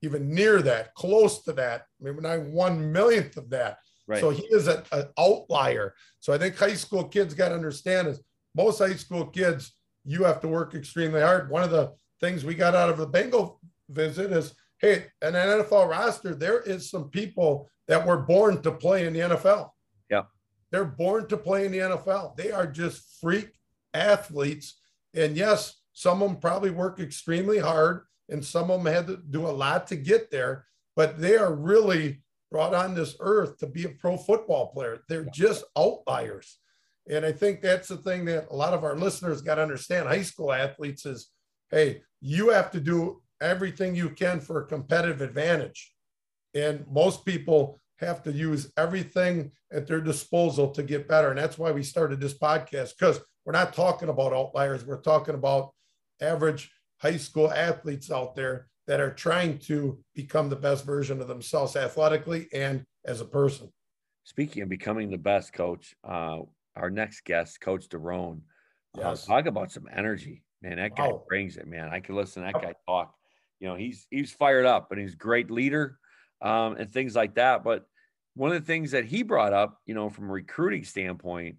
[0.02, 3.78] even near that, close to that, maybe not one millionth of that.
[4.08, 4.22] Right.
[4.22, 4.84] So he is an
[5.20, 5.94] outlier.
[6.20, 8.22] So I think high school kids got to understand is
[8.56, 9.74] most high school kids,
[10.06, 11.50] you have to work extremely hard.
[11.50, 15.90] One of the things we got out of the Bengal visit is, hey, an NFL
[15.90, 19.72] roster, there is some people that were born to play in the NFL.
[20.10, 20.24] Yeah.
[20.72, 22.36] They're born to play in the NFL.
[22.38, 23.50] They are just freak
[23.94, 24.80] athletes.
[25.14, 29.18] And yes, some of them probably work extremely hard and some of them had to
[29.30, 30.66] do a lot to get there,
[30.96, 35.04] but they are really brought on this earth to be a pro football player.
[35.10, 36.60] They're just outliers.
[37.10, 40.08] And I think that's the thing that a lot of our listeners got to understand.
[40.08, 41.30] High school athletes is,
[41.72, 45.94] hey, you have to do everything you can for a competitive advantage.
[46.54, 51.30] And most people have to use everything at their disposal to get better.
[51.30, 54.86] And that's why we started this podcast because we're not talking about outliers.
[54.86, 55.72] We're talking about
[56.22, 61.28] average high school athletes out there that are trying to become the best version of
[61.28, 63.72] themselves athletically and as a person.
[64.24, 66.40] Speaking of becoming the best coach, uh,
[66.76, 68.42] our next guest, Coach Derone,
[68.98, 69.24] uh, Yes.
[69.24, 70.78] uh, talk about some energy, man.
[70.78, 71.24] That guy Wow.
[71.28, 71.90] brings it, man.
[71.90, 73.14] I can listen to that guy talk.
[73.60, 76.00] You know, he's he's fired up and he's a great leader
[76.42, 77.64] um, and things like that.
[77.64, 77.86] But
[78.36, 81.58] one of the things that he brought up, you know, from a recruiting standpoint,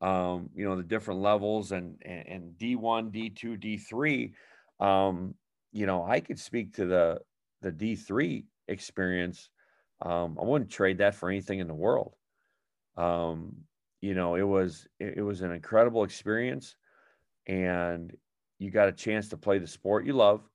[0.00, 4.32] um, you know, the different levels and and, and D1, D2, D3,
[4.84, 5.34] um,
[5.72, 7.20] you know, I could speak to the
[7.60, 9.50] the D3 experience.
[10.00, 12.14] Um, I wouldn't trade that for anything in the world.
[12.96, 13.64] Um,
[14.00, 16.76] you know, it was it, it was an incredible experience,
[17.46, 18.16] and
[18.58, 20.48] you got a chance to play the sport you love.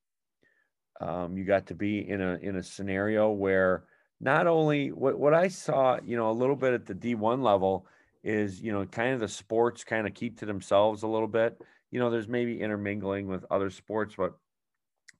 [1.01, 3.85] Um, you got to be in a in a scenario where
[4.19, 7.87] not only what what I saw, you know, a little bit at the D1 level
[8.23, 11.61] is, you know, kind of the sports kind of keep to themselves a little bit.
[11.91, 14.33] You know, there's maybe intermingling with other sports, but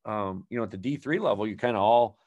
[0.05, 2.17] um, you know, at the D3 level, you kind of all,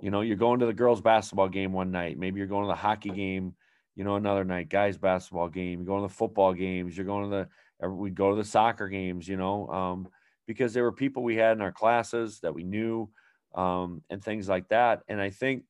[0.00, 2.68] you know, you're going to the girls basketball game one night, maybe you're going to
[2.68, 3.54] the hockey game,
[3.94, 7.30] you know, another night, guys basketball game, you're going to the football games, you're going
[7.30, 10.08] to the we'd go to the soccer games, you know, um,
[10.46, 13.08] because there were people we had in our classes that we knew
[13.54, 15.02] um, and things like that.
[15.08, 15.64] And I think,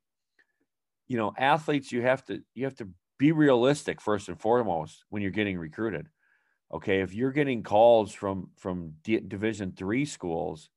[1.08, 2.88] you know, athletes, you have to you have to
[3.18, 6.08] be realistic first and foremost when you're getting recruited.
[6.72, 10.68] Okay, if you're getting calls from from D- Division three schools,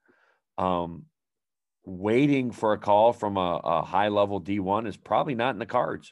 [0.59, 1.05] um,
[1.85, 5.65] waiting for a call from a, a high level D1 is probably not in the
[5.65, 6.11] cards.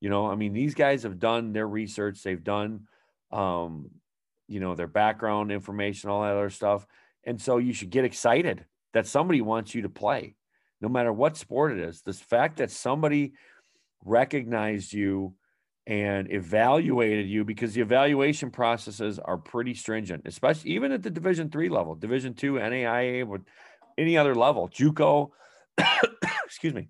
[0.00, 2.88] You know, I mean, these guys have done their research, they've done,
[3.30, 3.90] um,
[4.48, 6.86] you know, their background information, all that other stuff.
[7.24, 10.36] And so you should get excited that somebody wants you to play,
[10.80, 12.00] no matter what sport it is.
[12.00, 13.34] This fact that somebody
[14.04, 15.34] recognized you
[15.86, 21.48] and evaluated you because the evaluation processes are pretty stringent, especially even at the Division
[21.50, 23.42] three level, Division two, NAIA, with
[23.96, 25.30] any other level, JUCO.
[26.44, 26.88] excuse me.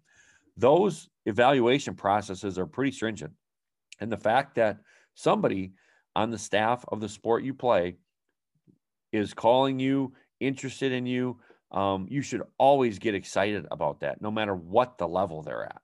[0.56, 3.32] Those evaluation processes are pretty stringent,
[4.00, 4.78] and the fact that
[5.14, 5.72] somebody
[6.14, 7.96] on the staff of the sport you play
[9.12, 11.38] is calling you, interested in you,
[11.72, 15.82] um, you should always get excited about that, no matter what the level they're at.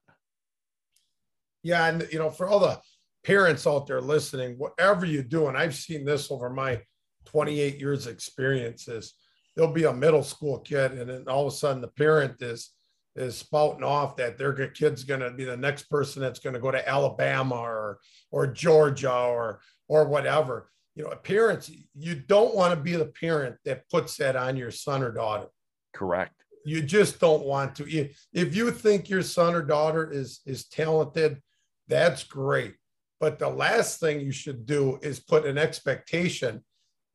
[1.61, 2.79] Yeah, and you know, for all the
[3.23, 6.81] parents out there listening, whatever you do, and I've seen this over my
[7.25, 9.13] 28 years experiences,
[9.55, 12.71] there'll be a middle school kid, and then all of a sudden the parent is
[13.15, 16.59] is spouting off that their kid's going to be the next person that's going to
[16.59, 17.99] go to Alabama or
[18.31, 20.69] or Georgia or or whatever.
[20.95, 24.71] You know, parents, you don't want to be the parent that puts that on your
[24.71, 25.47] son or daughter.
[25.93, 26.33] Correct.
[26.65, 28.09] You just don't want to.
[28.31, 31.41] If you think your son or daughter is is talented,
[31.87, 32.75] that's great.
[33.23, 36.61] But the last thing you should do is put an expectation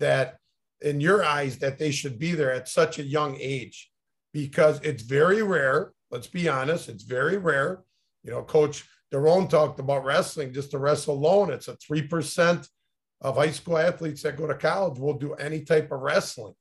[0.00, 0.38] that
[0.80, 3.90] in your eyes that they should be there at such a young age
[4.32, 5.92] because it's very rare.
[6.10, 7.82] Let's be honest, it's very rare.
[8.24, 12.66] You know, Coach Derone talked about wrestling, just to wrestle alone, it's a 3%
[13.20, 16.54] of high school athletes that go to college will do any type of wrestling.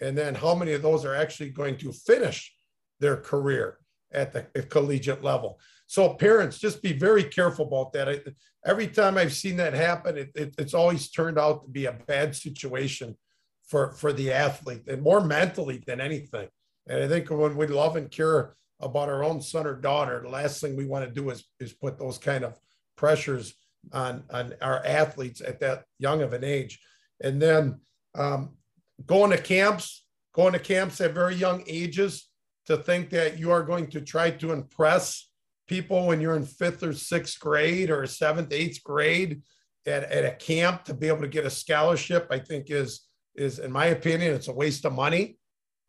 [0.00, 2.54] And then how many of those are actually going to finish
[3.00, 3.80] their career
[4.14, 5.58] at the at collegiate level?
[5.86, 8.08] So parents, just be very careful about that.
[8.08, 8.20] I,
[8.64, 11.92] every time I've seen that happen, it, it, it's always turned out to be a
[11.92, 13.16] bad situation
[13.66, 16.48] for, for the athlete and more mentally than anything.
[16.86, 20.28] And I think when we love and care about our own son or daughter, the
[20.28, 22.58] last thing we want to do is, is put those kind of
[22.96, 23.54] pressures
[23.92, 26.80] on, on our athletes at that young of an age.
[27.22, 27.80] And then
[28.14, 28.56] um,
[29.06, 32.28] going to camps, going to camps at very young ages
[32.66, 35.28] to think that you are going to try to impress
[35.66, 39.42] people when you're in fifth or sixth grade or seventh, eighth grade
[39.86, 43.58] at, at a camp to be able to get a scholarship, I think is, is
[43.58, 45.38] in my opinion, it's a waste of money.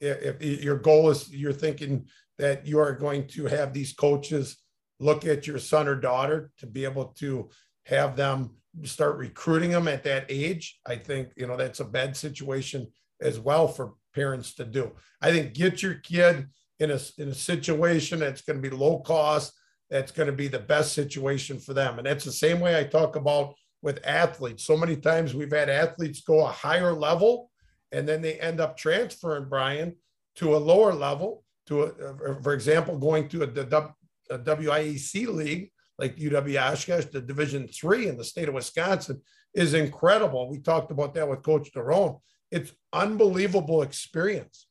[0.01, 2.07] If, if your goal is you're thinking
[2.37, 4.57] that you are going to have these coaches
[4.99, 7.49] look at your son or daughter to be able to
[7.85, 8.51] have them
[8.83, 12.87] start recruiting them at that age, I think, you know, that's a bad situation
[13.21, 14.91] as well for parents to do.
[15.21, 16.47] I think get your kid
[16.79, 19.53] in a, in a situation that's going to be low cost,
[19.89, 21.97] that's going to be the best situation for them.
[21.97, 24.65] And that's the same way I talk about with athletes.
[24.65, 27.51] So many times we've had athletes go a higher level
[27.91, 29.95] and then they end up transferring Brian
[30.37, 36.17] to a lower level to, a, for example, going to a, a, WIAC league like
[36.17, 39.21] UW Oshkosh, the Division Three in the state of Wisconsin,
[39.53, 40.49] is incredible.
[40.49, 42.19] We talked about that with Coach Derone.
[42.51, 44.67] It's unbelievable experience,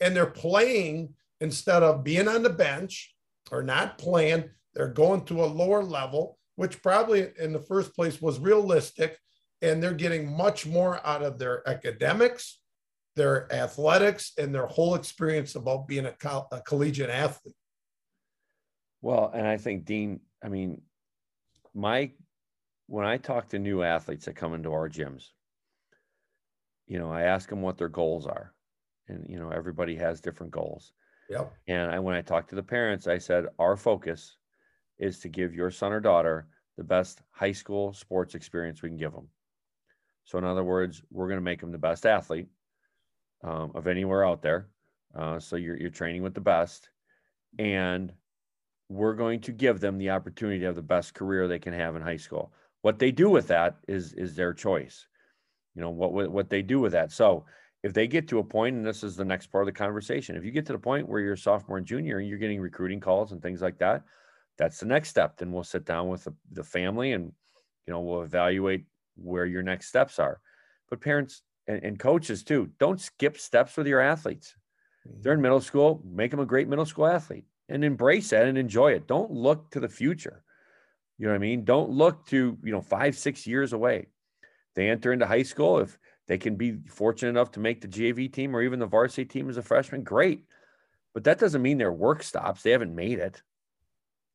[0.00, 3.14] and they're playing instead of being on the bench
[3.50, 4.50] or not playing.
[4.74, 9.18] They're going to a lower level, which probably in the first place was realistic.
[9.60, 12.60] And they're getting much more out of their academics,
[13.16, 17.56] their athletics, and their whole experience about being a, co- a collegiate athlete.
[19.00, 20.82] Well, and I think Dean, I mean,
[21.74, 22.12] my
[22.86, 25.26] when I talk to new athletes that come into our gyms,
[26.86, 28.54] you know, I ask them what their goals are.
[29.08, 30.92] And, you know, everybody has different goals.
[31.28, 31.52] Yep.
[31.66, 34.36] And I, when I talked to the parents, I said, our focus
[34.98, 38.98] is to give your son or daughter the best high school sports experience we can
[38.98, 39.28] give them.
[40.24, 42.48] So, in other words, we're going to make them the best athlete
[43.44, 44.68] um, of anywhere out there.
[45.14, 46.90] Uh, so, you're, you're training with the best.
[47.58, 48.12] And
[48.88, 51.96] we're going to give them the opportunity to have the best career they can have
[51.96, 52.52] in high school.
[52.82, 55.06] What they do with that is is their choice.
[55.74, 57.12] You know what what they do with that.
[57.12, 57.44] So
[57.82, 60.36] if they get to a point, and this is the next part of the conversation,
[60.36, 62.60] if you get to the point where you're a sophomore and junior and you're getting
[62.60, 64.02] recruiting calls and things like that,
[64.56, 65.36] that's the next step.
[65.36, 67.32] Then we'll sit down with the, the family and
[67.86, 68.84] you know we'll evaluate
[69.16, 70.40] where your next steps are.
[70.90, 74.54] But parents and, and coaches too, don't skip steps with your athletes.
[75.04, 75.42] They're in mm-hmm.
[75.42, 79.06] middle school, make them a great middle school athlete and embrace that and enjoy it.
[79.06, 80.42] Don't look to the future.
[81.18, 81.64] You know what I mean?
[81.64, 84.06] Don't look to, you know, five, six years away.
[84.74, 85.78] They enter into high school.
[85.78, 85.98] If
[86.28, 89.48] they can be fortunate enough to make the JV team or even the varsity team
[89.48, 90.44] as a freshman, great.
[91.14, 92.62] But that doesn't mean their work stops.
[92.62, 93.42] They haven't made it.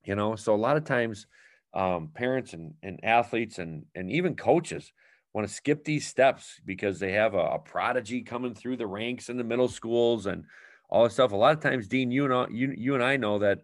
[0.04, 1.28] You know, so a lot of times
[1.74, 4.92] um, parents and, and athletes and, and even coaches
[5.34, 9.30] want to skip these steps because they have a, a prodigy coming through the ranks
[9.30, 10.44] in the middle schools and
[10.90, 11.32] all this stuff.
[11.32, 13.60] A lot of times, Dean, you and I, you, you and I know that,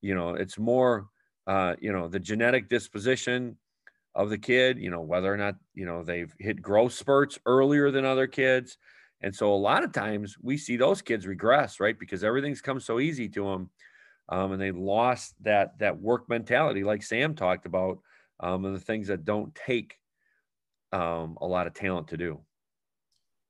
[0.00, 1.08] you know, it's more
[1.46, 3.56] uh, you know, the genetic disposition
[4.14, 7.90] of the kid, you know, whether or not, you know, they've hit growth spurts earlier
[7.90, 8.76] than other kids.
[9.22, 11.98] And so a lot of times we see those kids regress, right?
[11.98, 13.70] Because everything's come so easy to them.
[14.28, 17.98] Um, and they lost that that work mentality, like Sam talked about,
[18.40, 19.96] um, and the things that don't take
[20.92, 22.40] um, a lot of talent to do.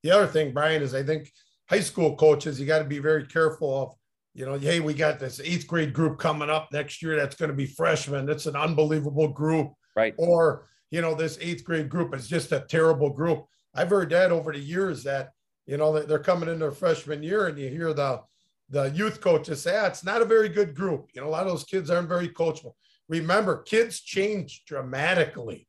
[0.03, 1.31] The other thing, Brian, is I think
[1.69, 3.95] high school coaches, you got to be very careful of
[4.35, 7.51] you know, hey, we got this eighth grade group coming up next year that's going
[7.51, 8.29] to be freshmen.
[8.29, 9.73] It's an unbelievable group.
[9.97, 10.15] Right.
[10.17, 13.47] Or, you know, this eighth grade group is just a terrible group.
[13.75, 15.33] I've heard that over the years that,
[15.67, 18.23] you know, they're coming in their freshman year and you hear the,
[18.69, 21.11] the youth coaches say, ah, it's not a very good group.
[21.15, 22.73] You know, a lot of those kids aren't very coachable.
[23.09, 25.69] Remember, kids change dramatically.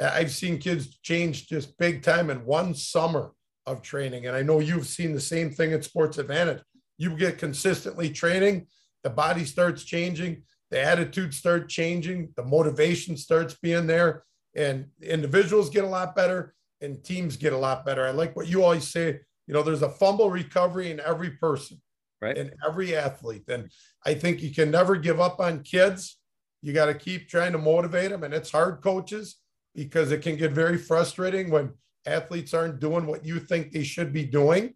[0.00, 3.32] I've seen kids change just big time in one summer
[3.66, 4.26] of training.
[4.26, 6.62] And I know you've seen the same thing at Sports Advantage
[7.00, 8.66] you get consistently training,
[9.02, 15.70] the body starts changing, the attitude starts changing, the motivation starts being there, and individuals
[15.70, 18.06] get a lot better and teams get a lot better.
[18.06, 21.80] I like what you always say, you know, there's a fumble recovery in every person,
[22.20, 22.36] right?
[22.36, 23.44] In every athlete.
[23.48, 23.70] And
[24.06, 26.18] I think you can never give up on kids.
[26.62, 28.22] You got to keep trying to motivate them.
[28.22, 29.36] And it's hard, coaches,
[29.74, 31.74] because it can get very frustrating when
[32.06, 34.74] athletes aren't doing what you think they should be doing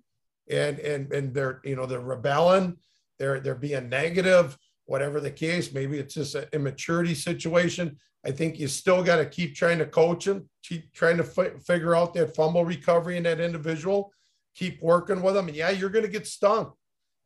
[0.50, 2.76] and and and they're you know they're rebelling
[3.18, 4.56] they're they're being negative
[4.86, 9.26] whatever the case maybe it's just an immaturity situation i think you still got to
[9.26, 13.22] keep trying to coach them keep trying to fi- figure out that fumble recovery in
[13.22, 14.12] that individual
[14.54, 16.72] keep working with them and yeah you're going to get stung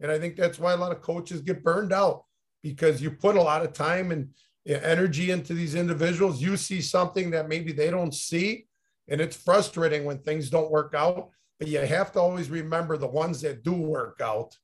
[0.01, 2.25] and i think that's why a lot of coaches get burned out
[2.63, 4.29] because you put a lot of time and
[4.67, 8.67] energy into these individuals you see something that maybe they don't see
[9.09, 13.09] and it's frustrating when things don't work out but you have to always remember the
[13.09, 14.57] ones that do work out.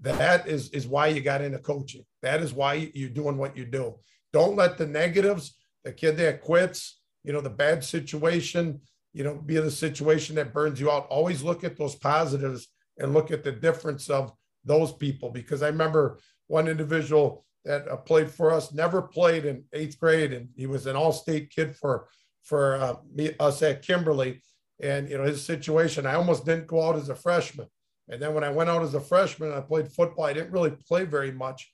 [0.00, 2.04] That is, is why you got into coaching.
[2.26, 3.94] That is why you're doing what you do.
[4.32, 8.80] Don't let the negatives, the kid that quits, you know, the bad situation,
[9.12, 11.06] you know, be the situation that burns you out.
[11.06, 12.66] Always look at those positives
[12.98, 14.32] and look at the difference of
[14.64, 15.30] those people.
[15.30, 16.18] Because I remember
[16.48, 20.86] one individual that uh, played for us never played in eighth grade, and he was
[20.86, 22.08] an all-state kid for
[22.42, 24.40] for uh, me, us at Kimberly
[24.80, 26.06] and you know his situation.
[26.06, 27.68] I almost didn't go out as a freshman,
[28.08, 30.24] and then when I went out as a freshman, I played football.
[30.24, 31.72] I didn't really play very much,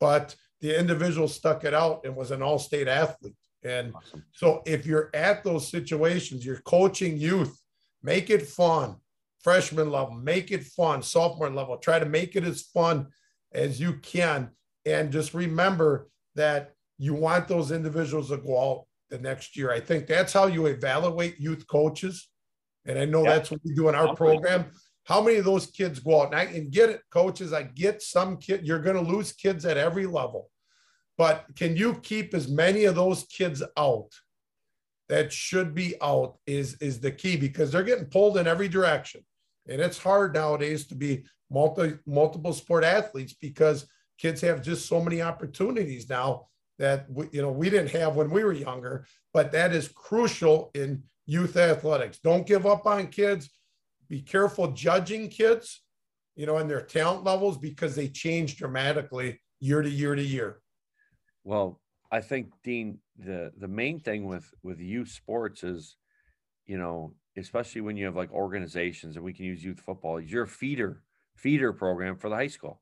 [0.00, 3.36] but the individual stuck it out and was an all-state athlete.
[3.62, 4.24] And awesome.
[4.32, 7.60] so if you're at those situations, you're coaching youth,
[8.02, 8.96] make it fun.
[9.42, 11.02] Freshman level, make it fun.
[11.02, 13.06] Sophomore level, try to make it as fun
[13.52, 14.50] as you can.
[14.84, 19.70] And just remember that you want those individuals to go out the next year.
[19.70, 22.28] I think that's how you evaluate youth coaches.
[22.84, 24.66] And I know that's what we do in our program.
[25.06, 26.32] How many of those kids go out?
[26.32, 27.52] And I can get it, coaches.
[27.52, 30.50] I get some kid, you're going to lose kids at every level.
[31.16, 34.10] But can you keep as many of those kids out
[35.08, 39.24] that should be out is, is the key because they're getting pulled in every direction.
[39.68, 43.86] And it's hard nowadays to be multi multiple sport athletes because
[44.18, 46.48] kids have just so many opportunities now
[46.78, 50.70] that we, you know we didn't have when we were younger, but that is crucial
[50.74, 52.18] in youth athletics.
[52.18, 53.50] Don't give up on kids.
[54.08, 55.82] Be careful judging kids,
[56.34, 60.60] you know, and their talent levels because they change dramatically year to year to year.
[61.44, 61.80] Well,
[62.10, 65.96] I think Dean, the the main thing with with youth sports is,
[66.66, 70.44] you know, especially when you have like organizations and we can use youth football, you're
[70.44, 71.02] a feeder
[71.36, 72.80] feeder program for the high school.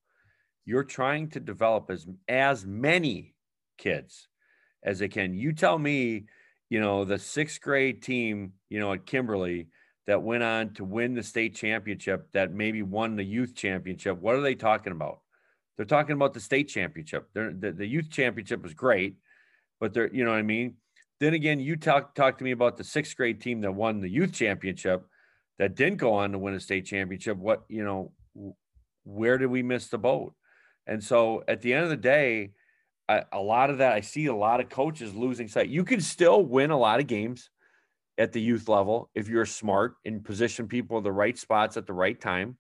[0.65, 3.35] You're trying to develop as as many
[3.79, 4.29] kids
[4.83, 5.35] as they can.
[5.35, 6.27] You tell me,
[6.69, 9.69] you know, the sixth grade team, you know, at Kimberly
[10.07, 14.19] that went on to win the state championship, that maybe won the youth championship.
[14.21, 15.21] What are they talking about?
[15.77, 17.29] They're talking about the state championship.
[17.33, 19.17] The, the youth championship was great,
[19.81, 20.77] but they're, you know what I mean?
[21.21, 24.09] Then again, you talk talk to me about the sixth grade team that won the
[24.09, 25.07] youth championship
[25.59, 27.37] that didn't go on to win a state championship.
[27.39, 28.13] What, you know,
[29.05, 30.35] where did we miss the boat?
[30.87, 32.53] And so at the end of the day,
[33.09, 35.69] I, a lot of that, I see a lot of coaches losing sight.
[35.69, 37.51] You can still win a lot of games
[38.19, 41.87] at the youth level if you're smart and position people in the right spots at
[41.87, 42.57] the right time.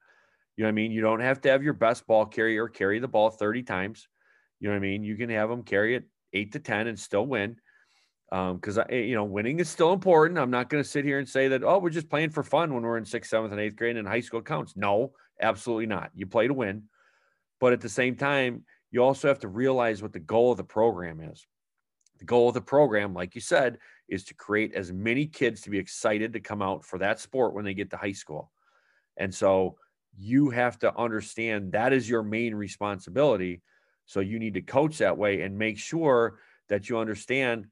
[0.56, 0.92] You know what I mean?
[0.92, 4.08] You don't have to have your best ball carrier carry the ball 30 times.
[4.60, 5.02] You know what I mean?
[5.02, 7.56] You can have them carry it eight to 10 and still win.
[8.30, 10.38] Because, um, you know, winning is still important.
[10.38, 12.72] I'm not going to sit here and say that, oh, we're just playing for fun
[12.74, 14.76] when we're in sixth, seventh, and eighth grade and high school counts.
[14.76, 16.10] No, absolutely not.
[16.14, 16.84] You play to win.
[17.60, 20.64] But at the same time, you also have to realize what the goal of the
[20.64, 21.46] program is.
[22.18, 25.70] The goal of the program, like you said, is to create as many kids to
[25.70, 28.50] be excited to come out for that sport when they get to high school.
[29.16, 29.76] And so
[30.16, 33.62] you have to understand that is your main responsibility.
[34.06, 36.38] So you need to coach that way and make sure
[36.68, 37.66] that you understand,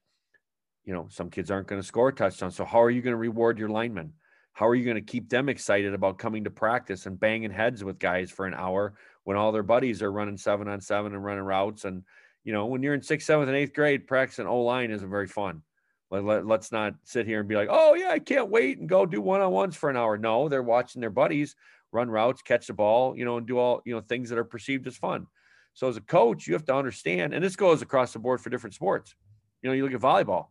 [0.85, 2.51] you know, some kids aren't going to score a touchdown.
[2.51, 4.15] So how are you going to reward your linemen?
[4.55, 7.85] How are you going to keep them excited about coming to practice and banging heads
[7.85, 11.25] with guys for an hour when all their buddies are running seven on seven and
[11.25, 11.85] running routes?
[11.85, 12.03] And,
[12.45, 15.29] you know, when you're in sixth, seventh, and eighth grade, practicing O line isn't very
[15.29, 15.63] fun.
[16.11, 18.89] Let, let, let's not sit here and be like, oh, yeah, I can't wait and
[18.89, 20.19] go do one on ones for an hour.
[20.19, 21.57] No, they're watching their buddies
[21.93, 24.45] run routes, catch the ball, you know, and do all, you know, things that are
[24.45, 25.27] perceived as fun.
[25.75, 28.51] So as a coach, you have to understand, and this goes across the board for
[28.51, 29.15] different sports.
[29.63, 30.47] You know, you look at volleyball,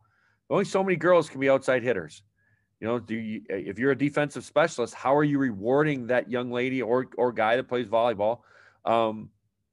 [0.49, 2.23] only so many girls can be outside hitters.
[2.79, 6.51] You know, do you, if you're a defensive specialist, how are you rewarding that young
[6.51, 8.39] lady or or guy that plays volleyball?
[8.85, 9.29] Um,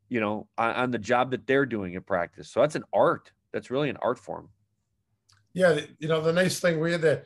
[0.09, 2.50] you know, on, on the job that they're doing at practice.
[2.50, 3.32] So that's an art.
[3.52, 4.48] That's really an art form.
[5.54, 7.24] Yeah, you know, the nice thing we had that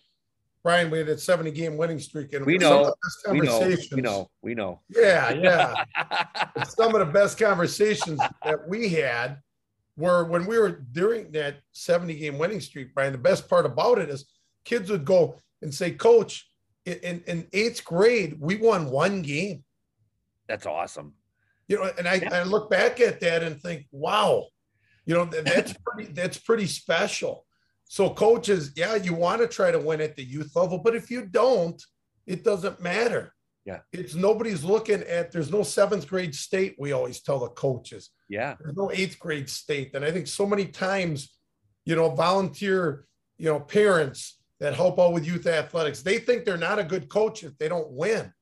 [0.62, 2.95] Brian, we had a 70 game winning streak, and we know,
[3.28, 4.80] we know, we know, we know.
[4.89, 5.74] Yeah, yeah.
[6.64, 9.39] some of the best conversations that we had
[9.97, 13.12] were when we were during that 70 game winning streak, Brian.
[13.12, 14.26] The best part about it is
[14.64, 16.49] kids would go, and say, Coach,
[16.87, 19.64] in, in eighth grade, we won one game.
[20.47, 21.14] That's awesome.
[21.69, 22.41] You know, and I, yeah.
[22.41, 24.47] I look back at that and think, wow,
[25.07, 27.45] you know, that's pretty, that's pretty special.
[27.85, 31.11] So coaches, yeah, you want to try to win at the youth level, but if
[31.11, 31.83] you don't,
[32.27, 33.35] it doesn't matter.
[33.65, 33.81] Yeah.
[33.93, 38.11] It's nobody's looking at there's no seventh grade state, we always tell the coaches.
[38.29, 38.57] Yeah.
[38.59, 39.95] There's no eighth grade state.
[39.95, 41.37] And I think so many times,
[41.85, 43.07] you know, volunteer,
[43.39, 46.03] you know, parents that help out with youth athletics.
[46.03, 48.33] They think they're not a good coach if they don't win.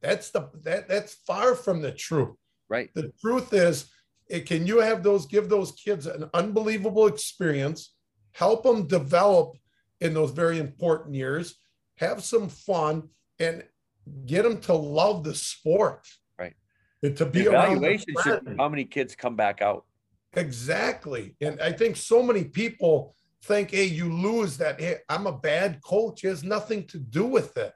[0.00, 2.36] That's the that that's far from the truth.
[2.72, 2.88] Right.
[2.94, 3.90] The truth is,
[4.28, 7.92] it, can you have those give those kids an unbelievable experience,
[8.32, 9.58] help them develop
[10.00, 11.56] in those very important years,
[11.96, 13.62] have some fun, and
[14.24, 16.08] get them to love the sport.
[16.38, 16.54] Right.
[17.02, 18.14] And to be the evaluation
[18.56, 19.84] how many kids come back out.
[20.32, 21.36] Exactly.
[21.42, 24.80] And I think so many people think, hey, you lose that.
[24.80, 26.24] Hey, I'm a bad coach.
[26.24, 27.74] It has nothing to do with it.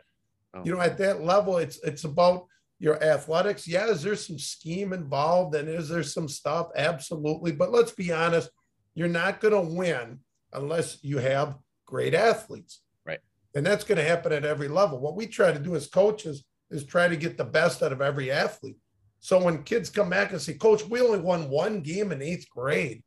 [0.55, 0.63] Oh.
[0.65, 2.47] You know, at that level, it's it's about
[2.79, 3.67] your athletics.
[3.67, 5.55] Yeah, is there some scheme involved?
[5.55, 6.69] And is there some stuff?
[6.77, 7.53] Absolutely.
[7.53, 8.51] But let's be honest,
[8.95, 10.21] you're not going to win
[10.53, 11.57] unless you have
[11.87, 12.83] great athletes.
[13.05, 13.21] Right.
[13.55, 15.01] And that's going to happen at every level.
[15.01, 18.03] What we try to do as coaches is try to get the best out of
[18.03, 18.77] every athlete.
[19.21, 22.49] So when kids come back and say, Coach, we only won one game in eighth
[22.51, 23.03] grade,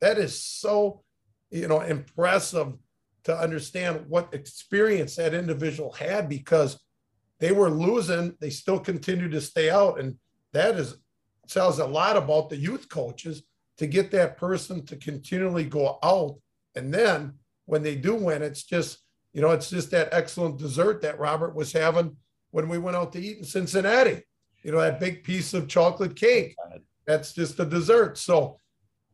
[0.00, 1.02] that is so
[1.52, 2.72] you know, impressive
[3.24, 6.80] to understand what experience that individual had because
[7.42, 9.98] they were losing, they still continue to stay out.
[9.98, 10.16] And
[10.52, 10.96] that is
[11.48, 13.42] tells a lot about the youth coaches
[13.78, 16.36] to get that person to continually go out.
[16.76, 17.34] And then
[17.66, 19.00] when they do win, it's just,
[19.32, 22.16] you know, it's just that excellent dessert that Robert was having
[22.52, 24.22] when we went out to eat in Cincinnati.
[24.62, 26.54] You know, that big piece of chocolate cake.
[27.08, 28.18] That's just a dessert.
[28.18, 28.56] So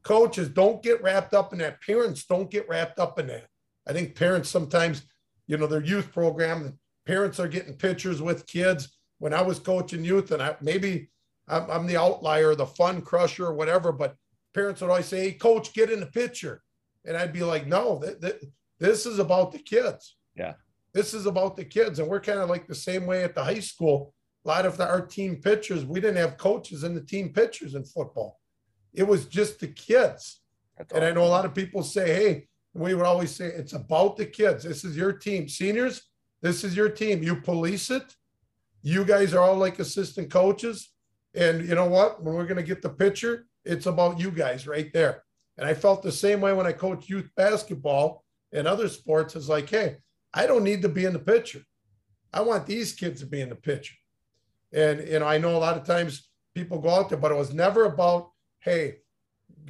[0.02, 1.80] coaches don't get wrapped up in that.
[1.80, 3.46] Parents don't get wrapped up in that.
[3.86, 5.02] I think parents sometimes,
[5.46, 6.78] you know, their youth program,
[7.08, 8.98] parents are getting pictures with kids.
[9.18, 11.08] When I was coaching youth, and I maybe
[11.48, 14.14] I'm, I'm the outlier, the fun crusher, or whatever, but
[14.54, 16.62] parents would always say, Hey, coach, get in the picture.
[17.04, 18.44] And I'd be like, No, th- th-
[18.78, 20.16] this is about the kids.
[20.36, 20.52] Yeah.
[20.92, 21.98] This is about the kids.
[21.98, 24.14] And we're kind of like the same way at the high school.
[24.44, 27.74] A lot of the, our team pitchers, we didn't have coaches in the team pitchers
[27.74, 28.38] in football.
[28.94, 30.42] It was just the kids.
[30.76, 33.72] That's And I know a lot of people say, hey, we would always say it's
[33.72, 34.62] about the kids.
[34.62, 35.48] This is your team.
[35.48, 36.07] Seniors,
[36.42, 37.22] this is your team.
[37.22, 38.14] You police it.
[38.82, 40.92] You guys are all like assistant coaches.
[41.34, 42.22] And you know what?
[42.22, 45.22] When we're going to get the picture, it's about you guys right there.
[45.56, 49.36] And I felt the same way when I coached youth basketball and other sports.
[49.36, 49.96] It's like, hey,
[50.32, 51.62] I don't need to be in the picture.
[52.32, 53.94] I want these kids to be in the picture.
[54.72, 57.36] And you know, I know a lot of times people go out there, but it
[57.36, 58.30] was never about,
[58.60, 58.98] hey,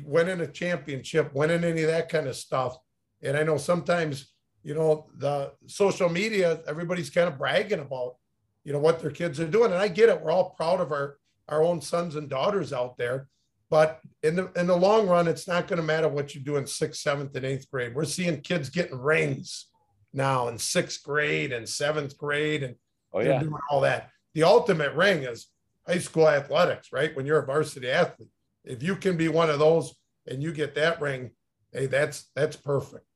[0.05, 2.77] winning a championship, winning any of that kind of stuff.
[3.23, 4.33] And I know sometimes,
[4.69, 8.17] you know, the social media, everybody's kind of bragging about,
[8.65, 9.73] you know, what their kids are doing.
[9.73, 10.21] And I get it.
[10.21, 11.17] We're all proud of our
[11.49, 13.29] our own sons and daughters out there.
[13.71, 16.57] But in the in the long run, it's not going to matter what you do
[16.57, 17.95] in sixth, seventh, and eighth grade.
[17.95, 19.69] We're seeing kids getting rings
[20.13, 22.75] now in sixth grade and seventh grade, and
[23.15, 23.41] Oh yeah.
[23.41, 24.11] doing all that.
[24.35, 25.47] The ultimate ring is
[25.87, 27.17] high school athletics, right?
[27.17, 28.29] When you're a varsity athlete,
[28.65, 29.95] if you can be one of those
[30.27, 31.31] and you get that ring,
[31.73, 33.08] hey, that's that's perfect.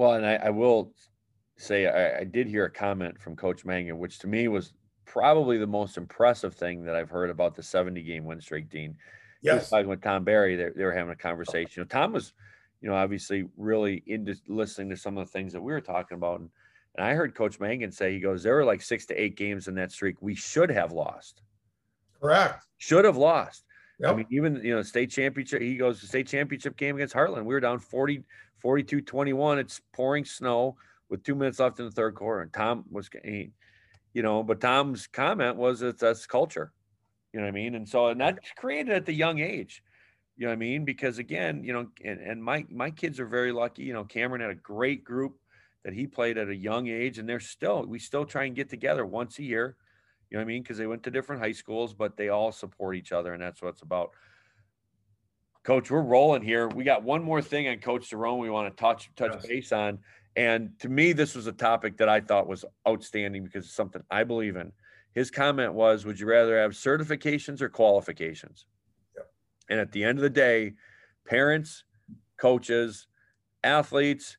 [0.00, 0.94] Well, and I, I will
[1.58, 4.72] say I, I did hear a comment from Coach Mangan, which to me was
[5.04, 8.96] probably the most impressive thing that I've heard about the 70 game win streak, Dean.
[9.42, 10.56] Yes, talking with Tom Barry.
[10.56, 11.22] They, they were having a oh.
[11.22, 11.72] conversation.
[11.76, 12.32] You know, Tom was,
[12.80, 16.16] you know, obviously really into listening to some of the things that we were talking
[16.16, 16.40] about.
[16.40, 16.48] And,
[16.96, 19.68] and I heard Coach Mangan say, he goes, there were like six to eight games
[19.68, 21.42] in that streak we should have lost.
[22.18, 22.64] correct.
[22.78, 23.64] Should have lost.
[24.04, 27.44] I mean, even, you know, state championship, he goes to state championship game against Heartland.
[27.44, 28.22] We were down 40,
[28.58, 29.58] 42 21.
[29.58, 30.76] It's pouring snow
[31.08, 32.42] with two minutes left in the third quarter.
[32.42, 33.50] And Tom was, he,
[34.14, 36.72] you know, but Tom's comment was it's that's culture.
[37.32, 37.74] You know what I mean?
[37.74, 39.82] And so, and that's created at the young age.
[40.36, 40.84] You know what I mean?
[40.84, 43.82] Because again, you know, and, and my my kids are very lucky.
[43.82, 45.36] You know, Cameron had a great group
[45.84, 48.70] that he played at a young age, and they're still we still try and get
[48.70, 49.76] together once a year.
[50.30, 50.62] You know what I mean?
[50.62, 53.60] Because they went to different high schools, but they all support each other, and that's
[53.60, 54.12] what it's about.
[55.64, 56.68] Coach, we're rolling here.
[56.68, 59.46] We got one more thing on Coach Derone we want to touch touch Yes.
[59.46, 59.98] base on.
[60.36, 64.02] And to me, this was a topic that I thought was outstanding because it's something
[64.10, 64.72] I believe in.
[65.12, 68.66] His comment was, Would you rather have certifications or qualifications?
[69.16, 69.30] Yep.
[69.68, 70.74] And at the end of the day,
[71.26, 71.84] parents,
[72.36, 73.08] coaches,
[73.64, 74.38] athletes,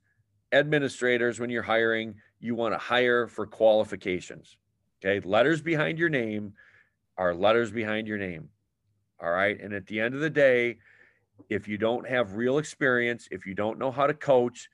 [0.54, 4.58] administrators, when you're hiring, you want to hire for qualifications.
[5.04, 5.26] Okay.
[5.26, 6.54] Letters behind your name
[7.18, 8.50] are letters behind your name.
[9.22, 9.60] All right.
[9.60, 10.78] And at the end of the day,
[11.50, 14.70] if you don't have real experience, if you don't know how to coach,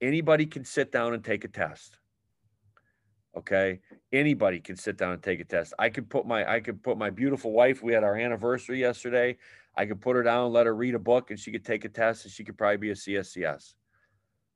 [0.00, 1.98] anybody can sit down and take a test.
[3.36, 3.80] Okay.
[4.12, 5.72] Anybody can sit down and take a test.
[5.78, 9.36] I could put my I could put my beautiful wife, we had our anniversary yesterday.
[9.76, 11.84] I could put her down, and let her read a book, and she could take
[11.84, 13.74] a test and she could probably be a CSCS.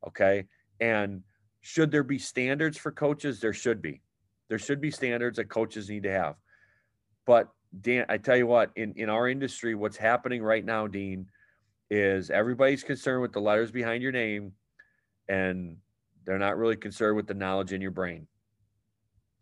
[0.07, 0.47] Okay.
[0.81, 1.23] And
[1.61, 3.41] should there be standards for coaches?
[3.41, 4.03] There should be.
[4.49, 6.37] There should be standards that coaches need to have.
[7.27, 7.49] But
[7.81, 11.27] Dan, I tell you what, in, in our industry, what's happening right now, Dean,
[11.91, 14.53] is everybody's concerned with the letters behind your name
[15.29, 15.77] and
[16.25, 18.27] they're not really concerned with the knowledge in your brain.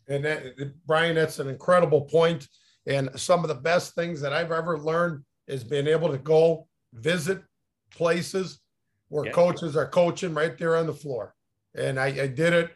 [0.08, 2.48] And that, Brian, that's an incredible point.
[2.86, 6.66] And some of the best things that I've ever learned is being able to go
[6.92, 7.42] visit
[7.90, 8.60] places
[9.08, 9.32] where Yeah.
[9.32, 11.34] coaches are coaching right there on the floor.
[11.74, 12.70] And I, I did it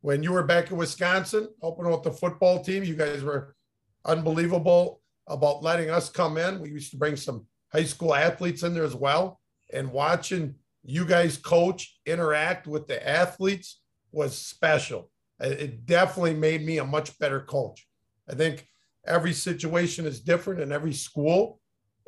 [0.00, 2.84] when you were back in Wisconsin, opening with the football team.
[2.84, 3.54] You guys were
[4.04, 6.60] unbelievable about letting us come in.
[6.60, 9.40] We used to bring some high school athletes in there as well.
[9.72, 13.80] And watching you guys coach, interact with the athletes
[14.12, 15.10] was special.
[15.40, 17.86] It definitely made me a much better coach.
[18.28, 18.66] I think
[19.06, 21.60] every situation is different in every school.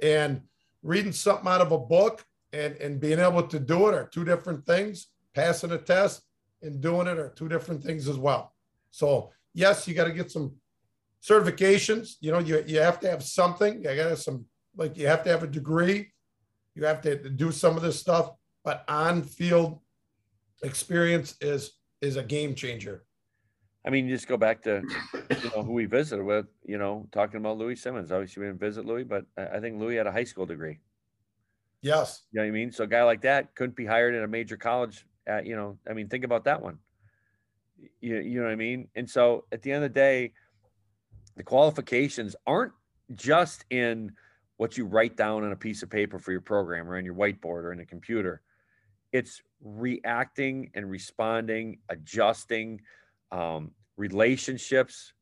[0.02, 0.42] And
[0.82, 4.24] reading something out of a book and, and being able to do it are two
[4.24, 5.08] different things.
[5.34, 6.22] Passing a test
[6.62, 8.54] and doing it are two different things as well.
[8.90, 10.54] So, yes, you got to get some
[11.22, 12.14] certifications.
[12.20, 13.76] You know, you, you have to have something.
[13.76, 14.46] You got to have some,
[14.76, 16.12] like, you have to have a degree.
[16.74, 18.30] You have to do some of this stuff.
[18.64, 19.80] But on field
[20.62, 23.04] experience is is a game changer.
[23.86, 24.82] I mean, you just go back to
[25.14, 28.12] you know who we visited with, you know, talking about Louie Simmons.
[28.12, 30.78] Obviously, we didn't visit Louie, but I I think Louie had a high school degree.
[31.82, 32.24] Yes.
[32.30, 32.72] You know what I mean?
[32.72, 35.06] So a guy like that couldn't be hired at a major college.
[35.26, 36.78] At, you know, I mean, think about that one.
[38.00, 38.88] You, you know what I mean?
[38.94, 40.32] And so at the end of the day,
[41.36, 42.72] the qualifications aren't
[43.14, 44.12] just in
[44.56, 47.14] what you write down on a piece of paper for your program or on your
[47.14, 48.42] whiteboard or in a computer.
[49.12, 52.82] It's reacting and responding, adjusting,
[53.32, 55.12] um, relationships.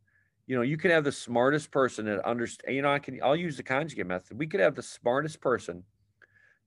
[0.46, 2.74] You know, you can have the smartest person that understand.
[2.74, 3.20] You know, I can.
[3.22, 4.38] I'll use the conjugate method.
[4.38, 5.84] We could have the smartest person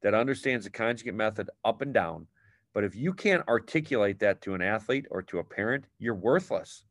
[0.01, 2.27] that understands the conjugate method up and down.
[2.73, 6.83] But if you can't articulate that to an athlete or to a parent, you're worthless.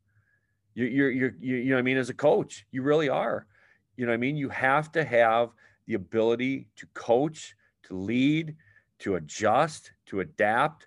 [0.74, 1.96] You're, you're, you're, you you know I mean?
[1.96, 3.46] As a coach, you really are.
[3.96, 4.36] You know what I mean?
[4.36, 5.50] You have to have
[5.86, 7.54] the ability to coach,
[7.84, 8.56] to lead,
[9.00, 10.86] to adjust, to adapt.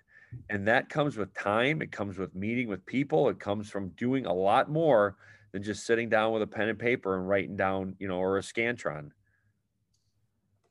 [0.50, 1.82] And that comes with time.
[1.82, 3.28] It comes with meeting with people.
[3.28, 5.16] It comes from doing a lot more
[5.52, 8.38] than just sitting down with a pen and paper and writing down, you know, or
[8.38, 9.10] a Scantron.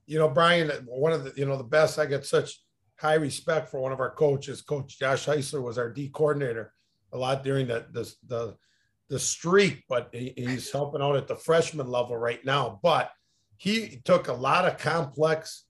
[0.06, 2.62] You know, Brian, one of the, you know, the best, I get such
[3.04, 4.62] high respect for one of our coaches.
[4.62, 6.74] Coach Josh Heisler was our D coordinator
[7.12, 8.56] a lot during the, the, the,
[9.10, 12.80] the streak, but he, he's helping out at the freshman level right now.
[12.82, 13.12] But
[13.58, 15.66] he took a lot of complex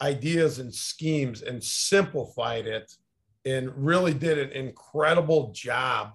[0.00, 2.90] ideas and schemes and simplified it
[3.44, 6.14] and really did an incredible job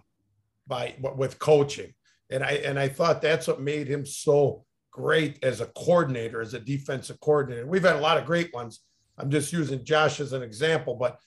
[0.68, 1.94] by with coaching.
[2.32, 6.54] And I and I thought that's what made him so great as a coordinator, as
[6.54, 7.68] a defensive coordinator.
[7.68, 8.80] We've had a lot of great ones.
[9.18, 11.20] I'm just using Josh as an example, but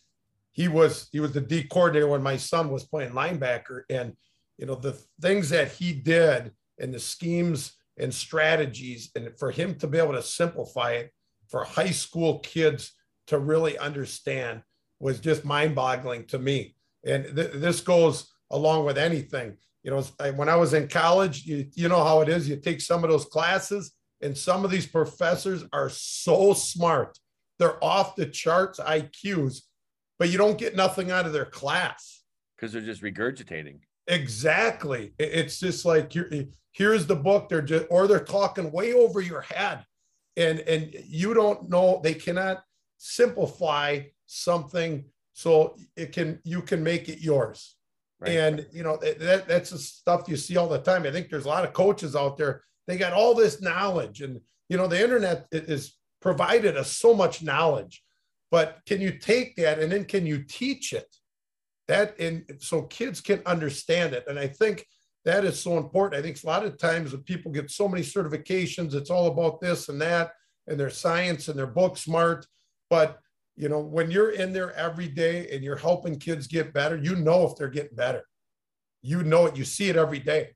[0.52, 3.82] he was he was the D coordinator when my son was playing linebacker.
[3.90, 4.14] And
[4.56, 9.74] you know, the things that he did and the schemes and strategies, and for him
[9.76, 11.12] to be able to simplify it
[11.48, 12.92] for high school kids
[13.28, 14.62] to really understand
[15.00, 16.74] was just mind boggling to me.
[17.04, 19.56] And th- this goes along with anything.
[19.82, 20.02] You know,
[20.34, 22.48] when I was in college, you, you know how it is.
[22.48, 27.16] You take some of those classes, and some of these professors are so smart.
[27.58, 29.62] They're off the charts IQs,
[30.18, 32.22] but you don't get nothing out of their class
[32.56, 33.80] because they're just regurgitating.
[34.06, 35.12] Exactly.
[35.18, 36.30] It's just like here,
[36.72, 37.48] here's the book.
[37.48, 39.84] They're just or they're talking way over your head,
[40.36, 42.00] and and you don't know.
[42.02, 42.62] They cannot
[42.96, 47.76] simplify something so it can you can make it yours.
[48.20, 48.32] Right.
[48.32, 51.04] And you know that that's the stuff you see all the time.
[51.04, 52.62] I think there's a lot of coaches out there.
[52.86, 57.42] They got all this knowledge, and you know the internet is provided us so much
[57.42, 58.02] knowledge.
[58.50, 61.06] But can you take that and then can you teach it?
[61.88, 64.24] that and so kids can understand it.
[64.28, 64.86] And i think
[65.24, 66.18] that is so important.
[66.18, 69.60] I think a lot of times when people get so many certifications it's all about
[69.60, 70.30] this and that
[70.68, 72.46] and their science and their book smart.
[72.88, 73.18] But
[73.56, 77.16] you know when you're in there every day and you're helping kids get better you
[77.16, 78.22] know if they're getting better.
[79.02, 79.56] You know it.
[79.56, 80.50] You see it every day.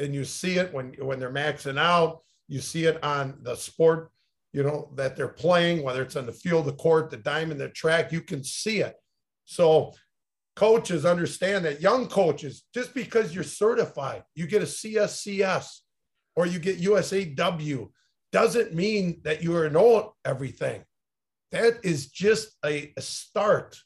[0.00, 2.22] And you see it when when they're maxing out.
[2.48, 4.10] You see it on the sport
[4.52, 7.68] you know that they're playing whether it's on the field the court the diamond the
[7.70, 8.96] track you can see it
[9.44, 9.92] so
[10.54, 15.78] coaches understand that young coaches, just because you're certified, you get a CSCS
[16.36, 17.88] or you get USAW,
[18.32, 20.82] doesn't mean that you are know everything.
[21.52, 23.78] That is just a, a start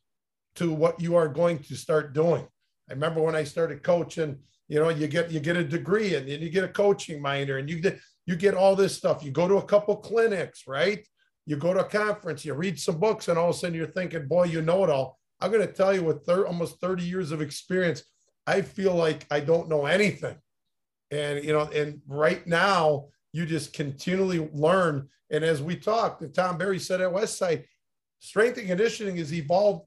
[0.57, 2.47] to what you are going to start doing.
[2.89, 4.39] I remember when I started coaching,
[4.69, 7.59] you know, you get you get a degree and then you get a coaching minor
[7.59, 9.25] and you get you get all this stuff.
[9.25, 11.07] You go to a couple clinics, right?
[11.47, 13.87] You go to a conference, you read some books, and all of a sudden you're
[13.87, 15.19] thinking, boy, you know it all.
[15.41, 18.03] I'm going to tell you with thir- almost 30 years of experience,
[18.47, 20.37] I feel like I don't know anything.
[21.11, 25.09] And, you know, and right now you just continually learn.
[25.31, 27.65] And as we talked, Tom Barry said at Westside,
[28.19, 29.87] strength and conditioning has evolved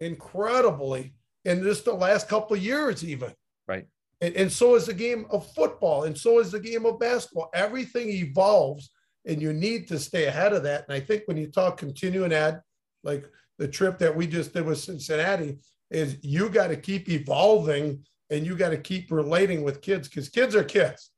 [0.00, 1.14] incredibly
[1.44, 3.32] in just the last couple of years, even.
[3.66, 3.86] Right.
[4.20, 7.50] And, and so is the game of football, and so is the game of basketball.
[7.54, 8.90] Everything evolves,
[9.26, 10.84] and you need to stay ahead of that.
[10.88, 12.60] And I think when you talk continuing ed,
[13.04, 13.24] like
[13.58, 15.58] the trip that we just did with Cincinnati
[15.90, 20.28] is you got to keep evolving and you got to keep relating with kids because
[20.28, 21.10] kids are kids.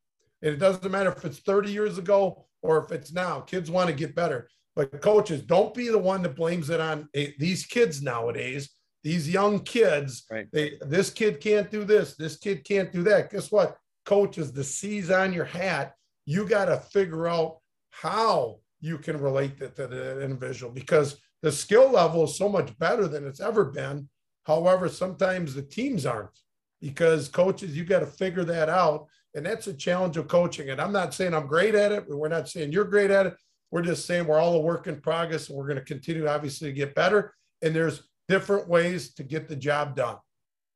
[0.42, 3.40] And it doesn't matter if it's 30 years ago or if it's now.
[3.40, 4.48] Kids want to get better.
[4.76, 8.70] But coaches, don't be the one that blames it on eh, these kids nowadays.
[9.02, 10.46] These young kids, right.
[10.52, 12.16] they, this kid can't do this.
[12.16, 13.30] This kid can't do that.
[13.30, 13.76] Guess what?
[14.04, 15.94] Coaches, the C's on your hat.
[16.26, 17.58] You got to figure out
[17.90, 22.76] how you can relate to, to the individual because the skill level is so much
[22.78, 24.08] better than it's ever been.
[24.44, 26.38] However, sometimes the teams aren't
[26.80, 29.06] because coaches, you got to figure that out.
[29.34, 30.70] And that's a challenge of coaching.
[30.70, 32.04] And I'm not saying I'm great at it.
[32.08, 33.34] We're not saying you're great at it.
[33.70, 36.68] We're just saying we're all a work in progress and we're going to continue, obviously,
[36.68, 37.34] to get better.
[37.62, 40.16] And there's different ways to get the job done.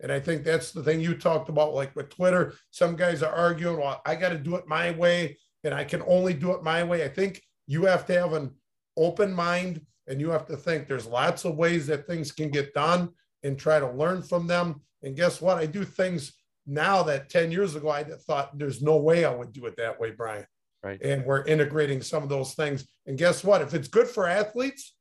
[0.01, 2.55] And I think that's the thing you talked about, like with Twitter.
[2.73, 6.03] Some guys are arguing, well, I got to do it my way and I can
[6.09, 7.05] only do it my way.
[7.05, 8.51] I think you have to have an
[8.97, 12.75] open mind and you have to think there's lots of ways that things can get
[12.75, 13.11] done
[13.45, 14.83] and try to learn from them.
[15.05, 15.57] And guess what?
[15.57, 16.33] I do things
[16.67, 20.01] now that 10 years ago I thought there's no way I would do it that
[20.01, 20.45] way, Brian.
[20.83, 21.01] Right.
[21.03, 22.85] And we're integrating some of those things.
[23.07, 23.63] And guess what?
[23.63, 24.97] If it's good for athletes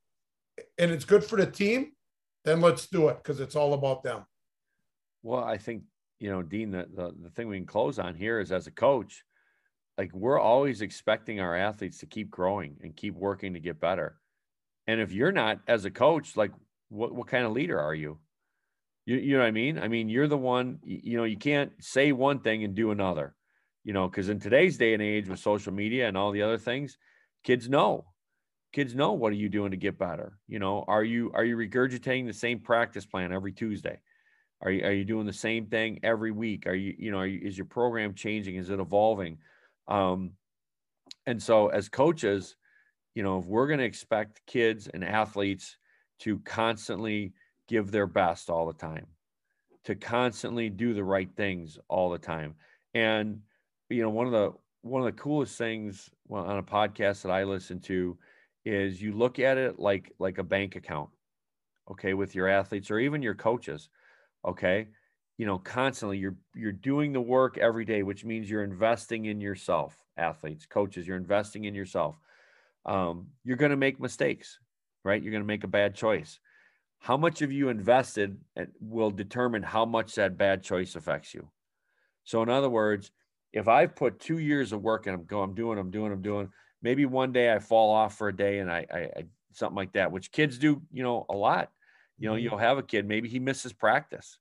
[0.77, 1.93] and it's good for the team,
[2.45, 4.25] then let's do it because it's all about them.
[5.23, 5.83] Well, I think,
[6.19, 8.71] you know, Dean, the, the, the thing we can close on here is as a
[8.71, 9.23] coach,
[9.97, 14.19] like we're always expecting our athletes to keep growing and keep working to get better
[14.87, 16.51] And if you're not as a coach, like
[16.89, 18.19] what, what kind of leader are you?
[19.05, 19.79] You, you know what I mean?
[19.79, 23.35] I mean, you're the one, you know, you can't say one thing and do another,
[23.83, 26.57] you know, because in today's day and age with social media and all the other
[26.57, 26.97] things,
[27.43, 28.05] kids know.
[28.73, 30.39] Kids know what are you doing to get better?
[30.47, 33.99] You know, are you are you regurgitating the same practice plan every Tuesday?
[34.61, 36.65] Are you are you doing the same thing every week?
[36.65, 38.55] Are you, you know, you, is your program changing?
[38.55, 39.37] Is it evolving?
[39.87, 40.31] Um,
[41.27, 42.55] and so as coaches,
[43.13, 45.77] you know, if we're going to expect kids and athletes
[46.19, 47.33] to constantly
[47.67, 49.05] give their best all the time,
[49.83, 52.55] to constantly do the right things all the time.
[52.95, 53.41] And
[53.89, 57.31] you know, one of the one of the coolest things well, on a podcast that
[57.31, 58.17] I listen to
[58.65, 61.09] is you look at it like like a bank account,
[61.91, 63.89] okay, with your athletes or even your coaches,
[64.45, 64.87] okay.
[65.37, 69.41] You know, constantly you're you're doing the work every day, which means you're investing in
[69.41, 72.19] yourself, athletes, coaches, you're investing in yourself.
[72.85, 74.59] Um, you're going to make mistakes,
[75.03, 75.21] right?
[75.21, 76.39] You're going to make a bad choice
[77.03, 78.37] how much have you invested
[78.79, 81.49] will determine how much that bad choice affects you.
[82.23, 83.11] So, in other words,
[83.51, 86.21] if I've put two years of work and I'm going, I'm doing, I'm doing, I'm
[86.21, 86.49] doing,
[86.83, 89.23] maybe one day I fall off for a day and I, I, I
[89.53, 91.71] something like that, which kids do, you know, a lot.
[92.19, 92.43] You know, mm-hmm.
[92.43, 94.37] you'll have a kid, maybe he misses practice,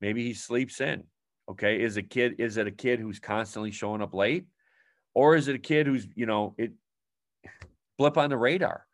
[0.00, 1.04] maybe he sleeps in.
[1.50, 1.82] Okay.
[1.82, 4.46] Is a kid, is it a kid who's constantly showing up late?
[5.14, 6.72] Or is it a kid who's, you know, it
[7.98, 8.86] blip on the radar?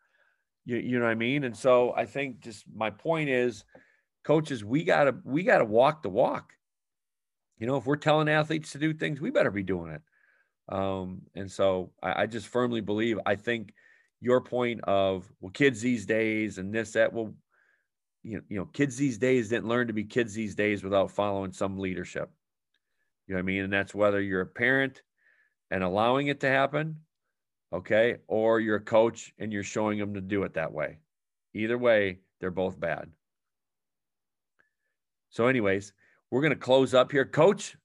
[0.65, 1.45] You, you know what I mean?
[1.45, 3.63] And so I think just my point is,
[4.23, 6.53] coaches, we gotta we gotta walk the walk.
[7.57, 10.01] You know, if we're telling athletes to do things, we better be doing it.
[10.69, 13.19] Um, and so I, I just firmly believe.
[13.25, 13.73] I think
[14.21, 17.33] your point of well, kids these days and this that well,
[18.23, 21.11] you know, you know, kids these days didn't learn to be kids these days without
[21.11, 22.29] following some leadership.
[23.27, 23.63] You know what I mean?
[23.63, 25.01] And that's whether you're a parent
[25.71, 26.97] and allowing it to happen,
[27.71, 28.17] okay?
[28.27, 30.99] Or you're a coach and you're showing them to do it that way.
[31.53, 33.09] Either way, they're both bad.
[35.29, 35.93] So, anyways,
[36.31, 37.25] we're going to close up here.
[37.25, 37.77] Coach,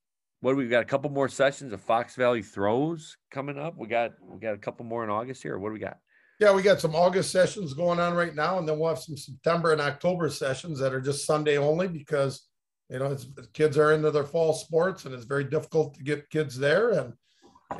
[0.44, 0.82] what we got?
[0.82, 3.78] A couple more sessions of Fox Valley throws coming up.
[3.78, 5.58] We got we got a couple more in August here.
[5.58, 5.96] What do we got?
[6.38, 9.16] Yeah, we got some August sessions going on right now, and then we'll have some
[9.16, 12.46] September and October sessions that are just Sunday only because
[12.90, 13.16] you know
[13.54, 17.14] kids are into their fall sports and it's very difficult to get kids there and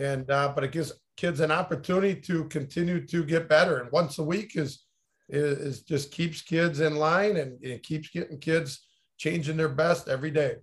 [0.00, 3.80] and uh, but it gives kids an opportunity to continue to get better.
[3.80, 4.84] And once a week is
[5.28, 8.86] is, is just keeps kids in line and it keeps getting kids
[9.18, 10.56] changing their best every day.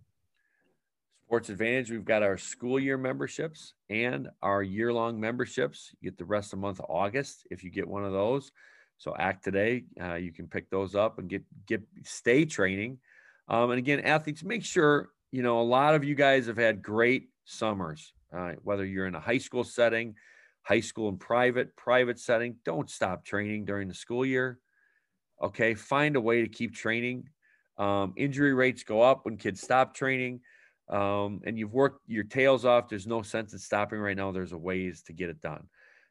[1.32, 5.96] Sports Advantage, we've got our school year memberships and our year long memberships.
[6.02, 8.52] You get the rest of the month of August if you get one of those.
[8.98, 9.86] So act today.
[9.98, 12.98] Uh, you can pick those up and get get stay training.
[13.48, 16.82] Um, and again, athletes, make sure you know a lot of you guys have had
[16.82, 18.12] great summers.
[18.36, 20.16] Uh, whether you're in a high school setting,
[20.64, 22.58] high school and private, private setting.
[22.66, 24.60] Don't stop training during the school year.
[25.42, 27.30] Okay, find a way to keep training.
[27.78, 30.42] Um, injury rates go up when kids stop training,
[30.92, 32.90] um, and you've worked your tails off.
[32.90, 34.32] There's no sense in stopping right now.
[34.32, 35.68] There's a ways to get it done.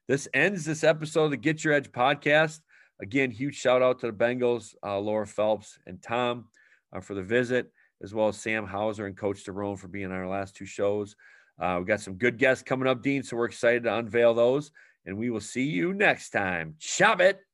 [0.09, 2.61] This ends this episode of the Get Your Edge podcast.
[3.01, 6.47] Again, huge shout out to the Bengals, uh, Laura Phelps and Tom
[6.93, 7.71] uh, for the visit,
[8.03, 11.15] as well as Sam Hauser and Coach Derone for being on our last two shows.
[11.61, 13.23] Uh, we got some good guests coming up, Dean.
[13.23, 14.73] So we're excited to unveil those.
[15.07, 16.75] And we will see you next time.
[16.79, 17.41] Chop it.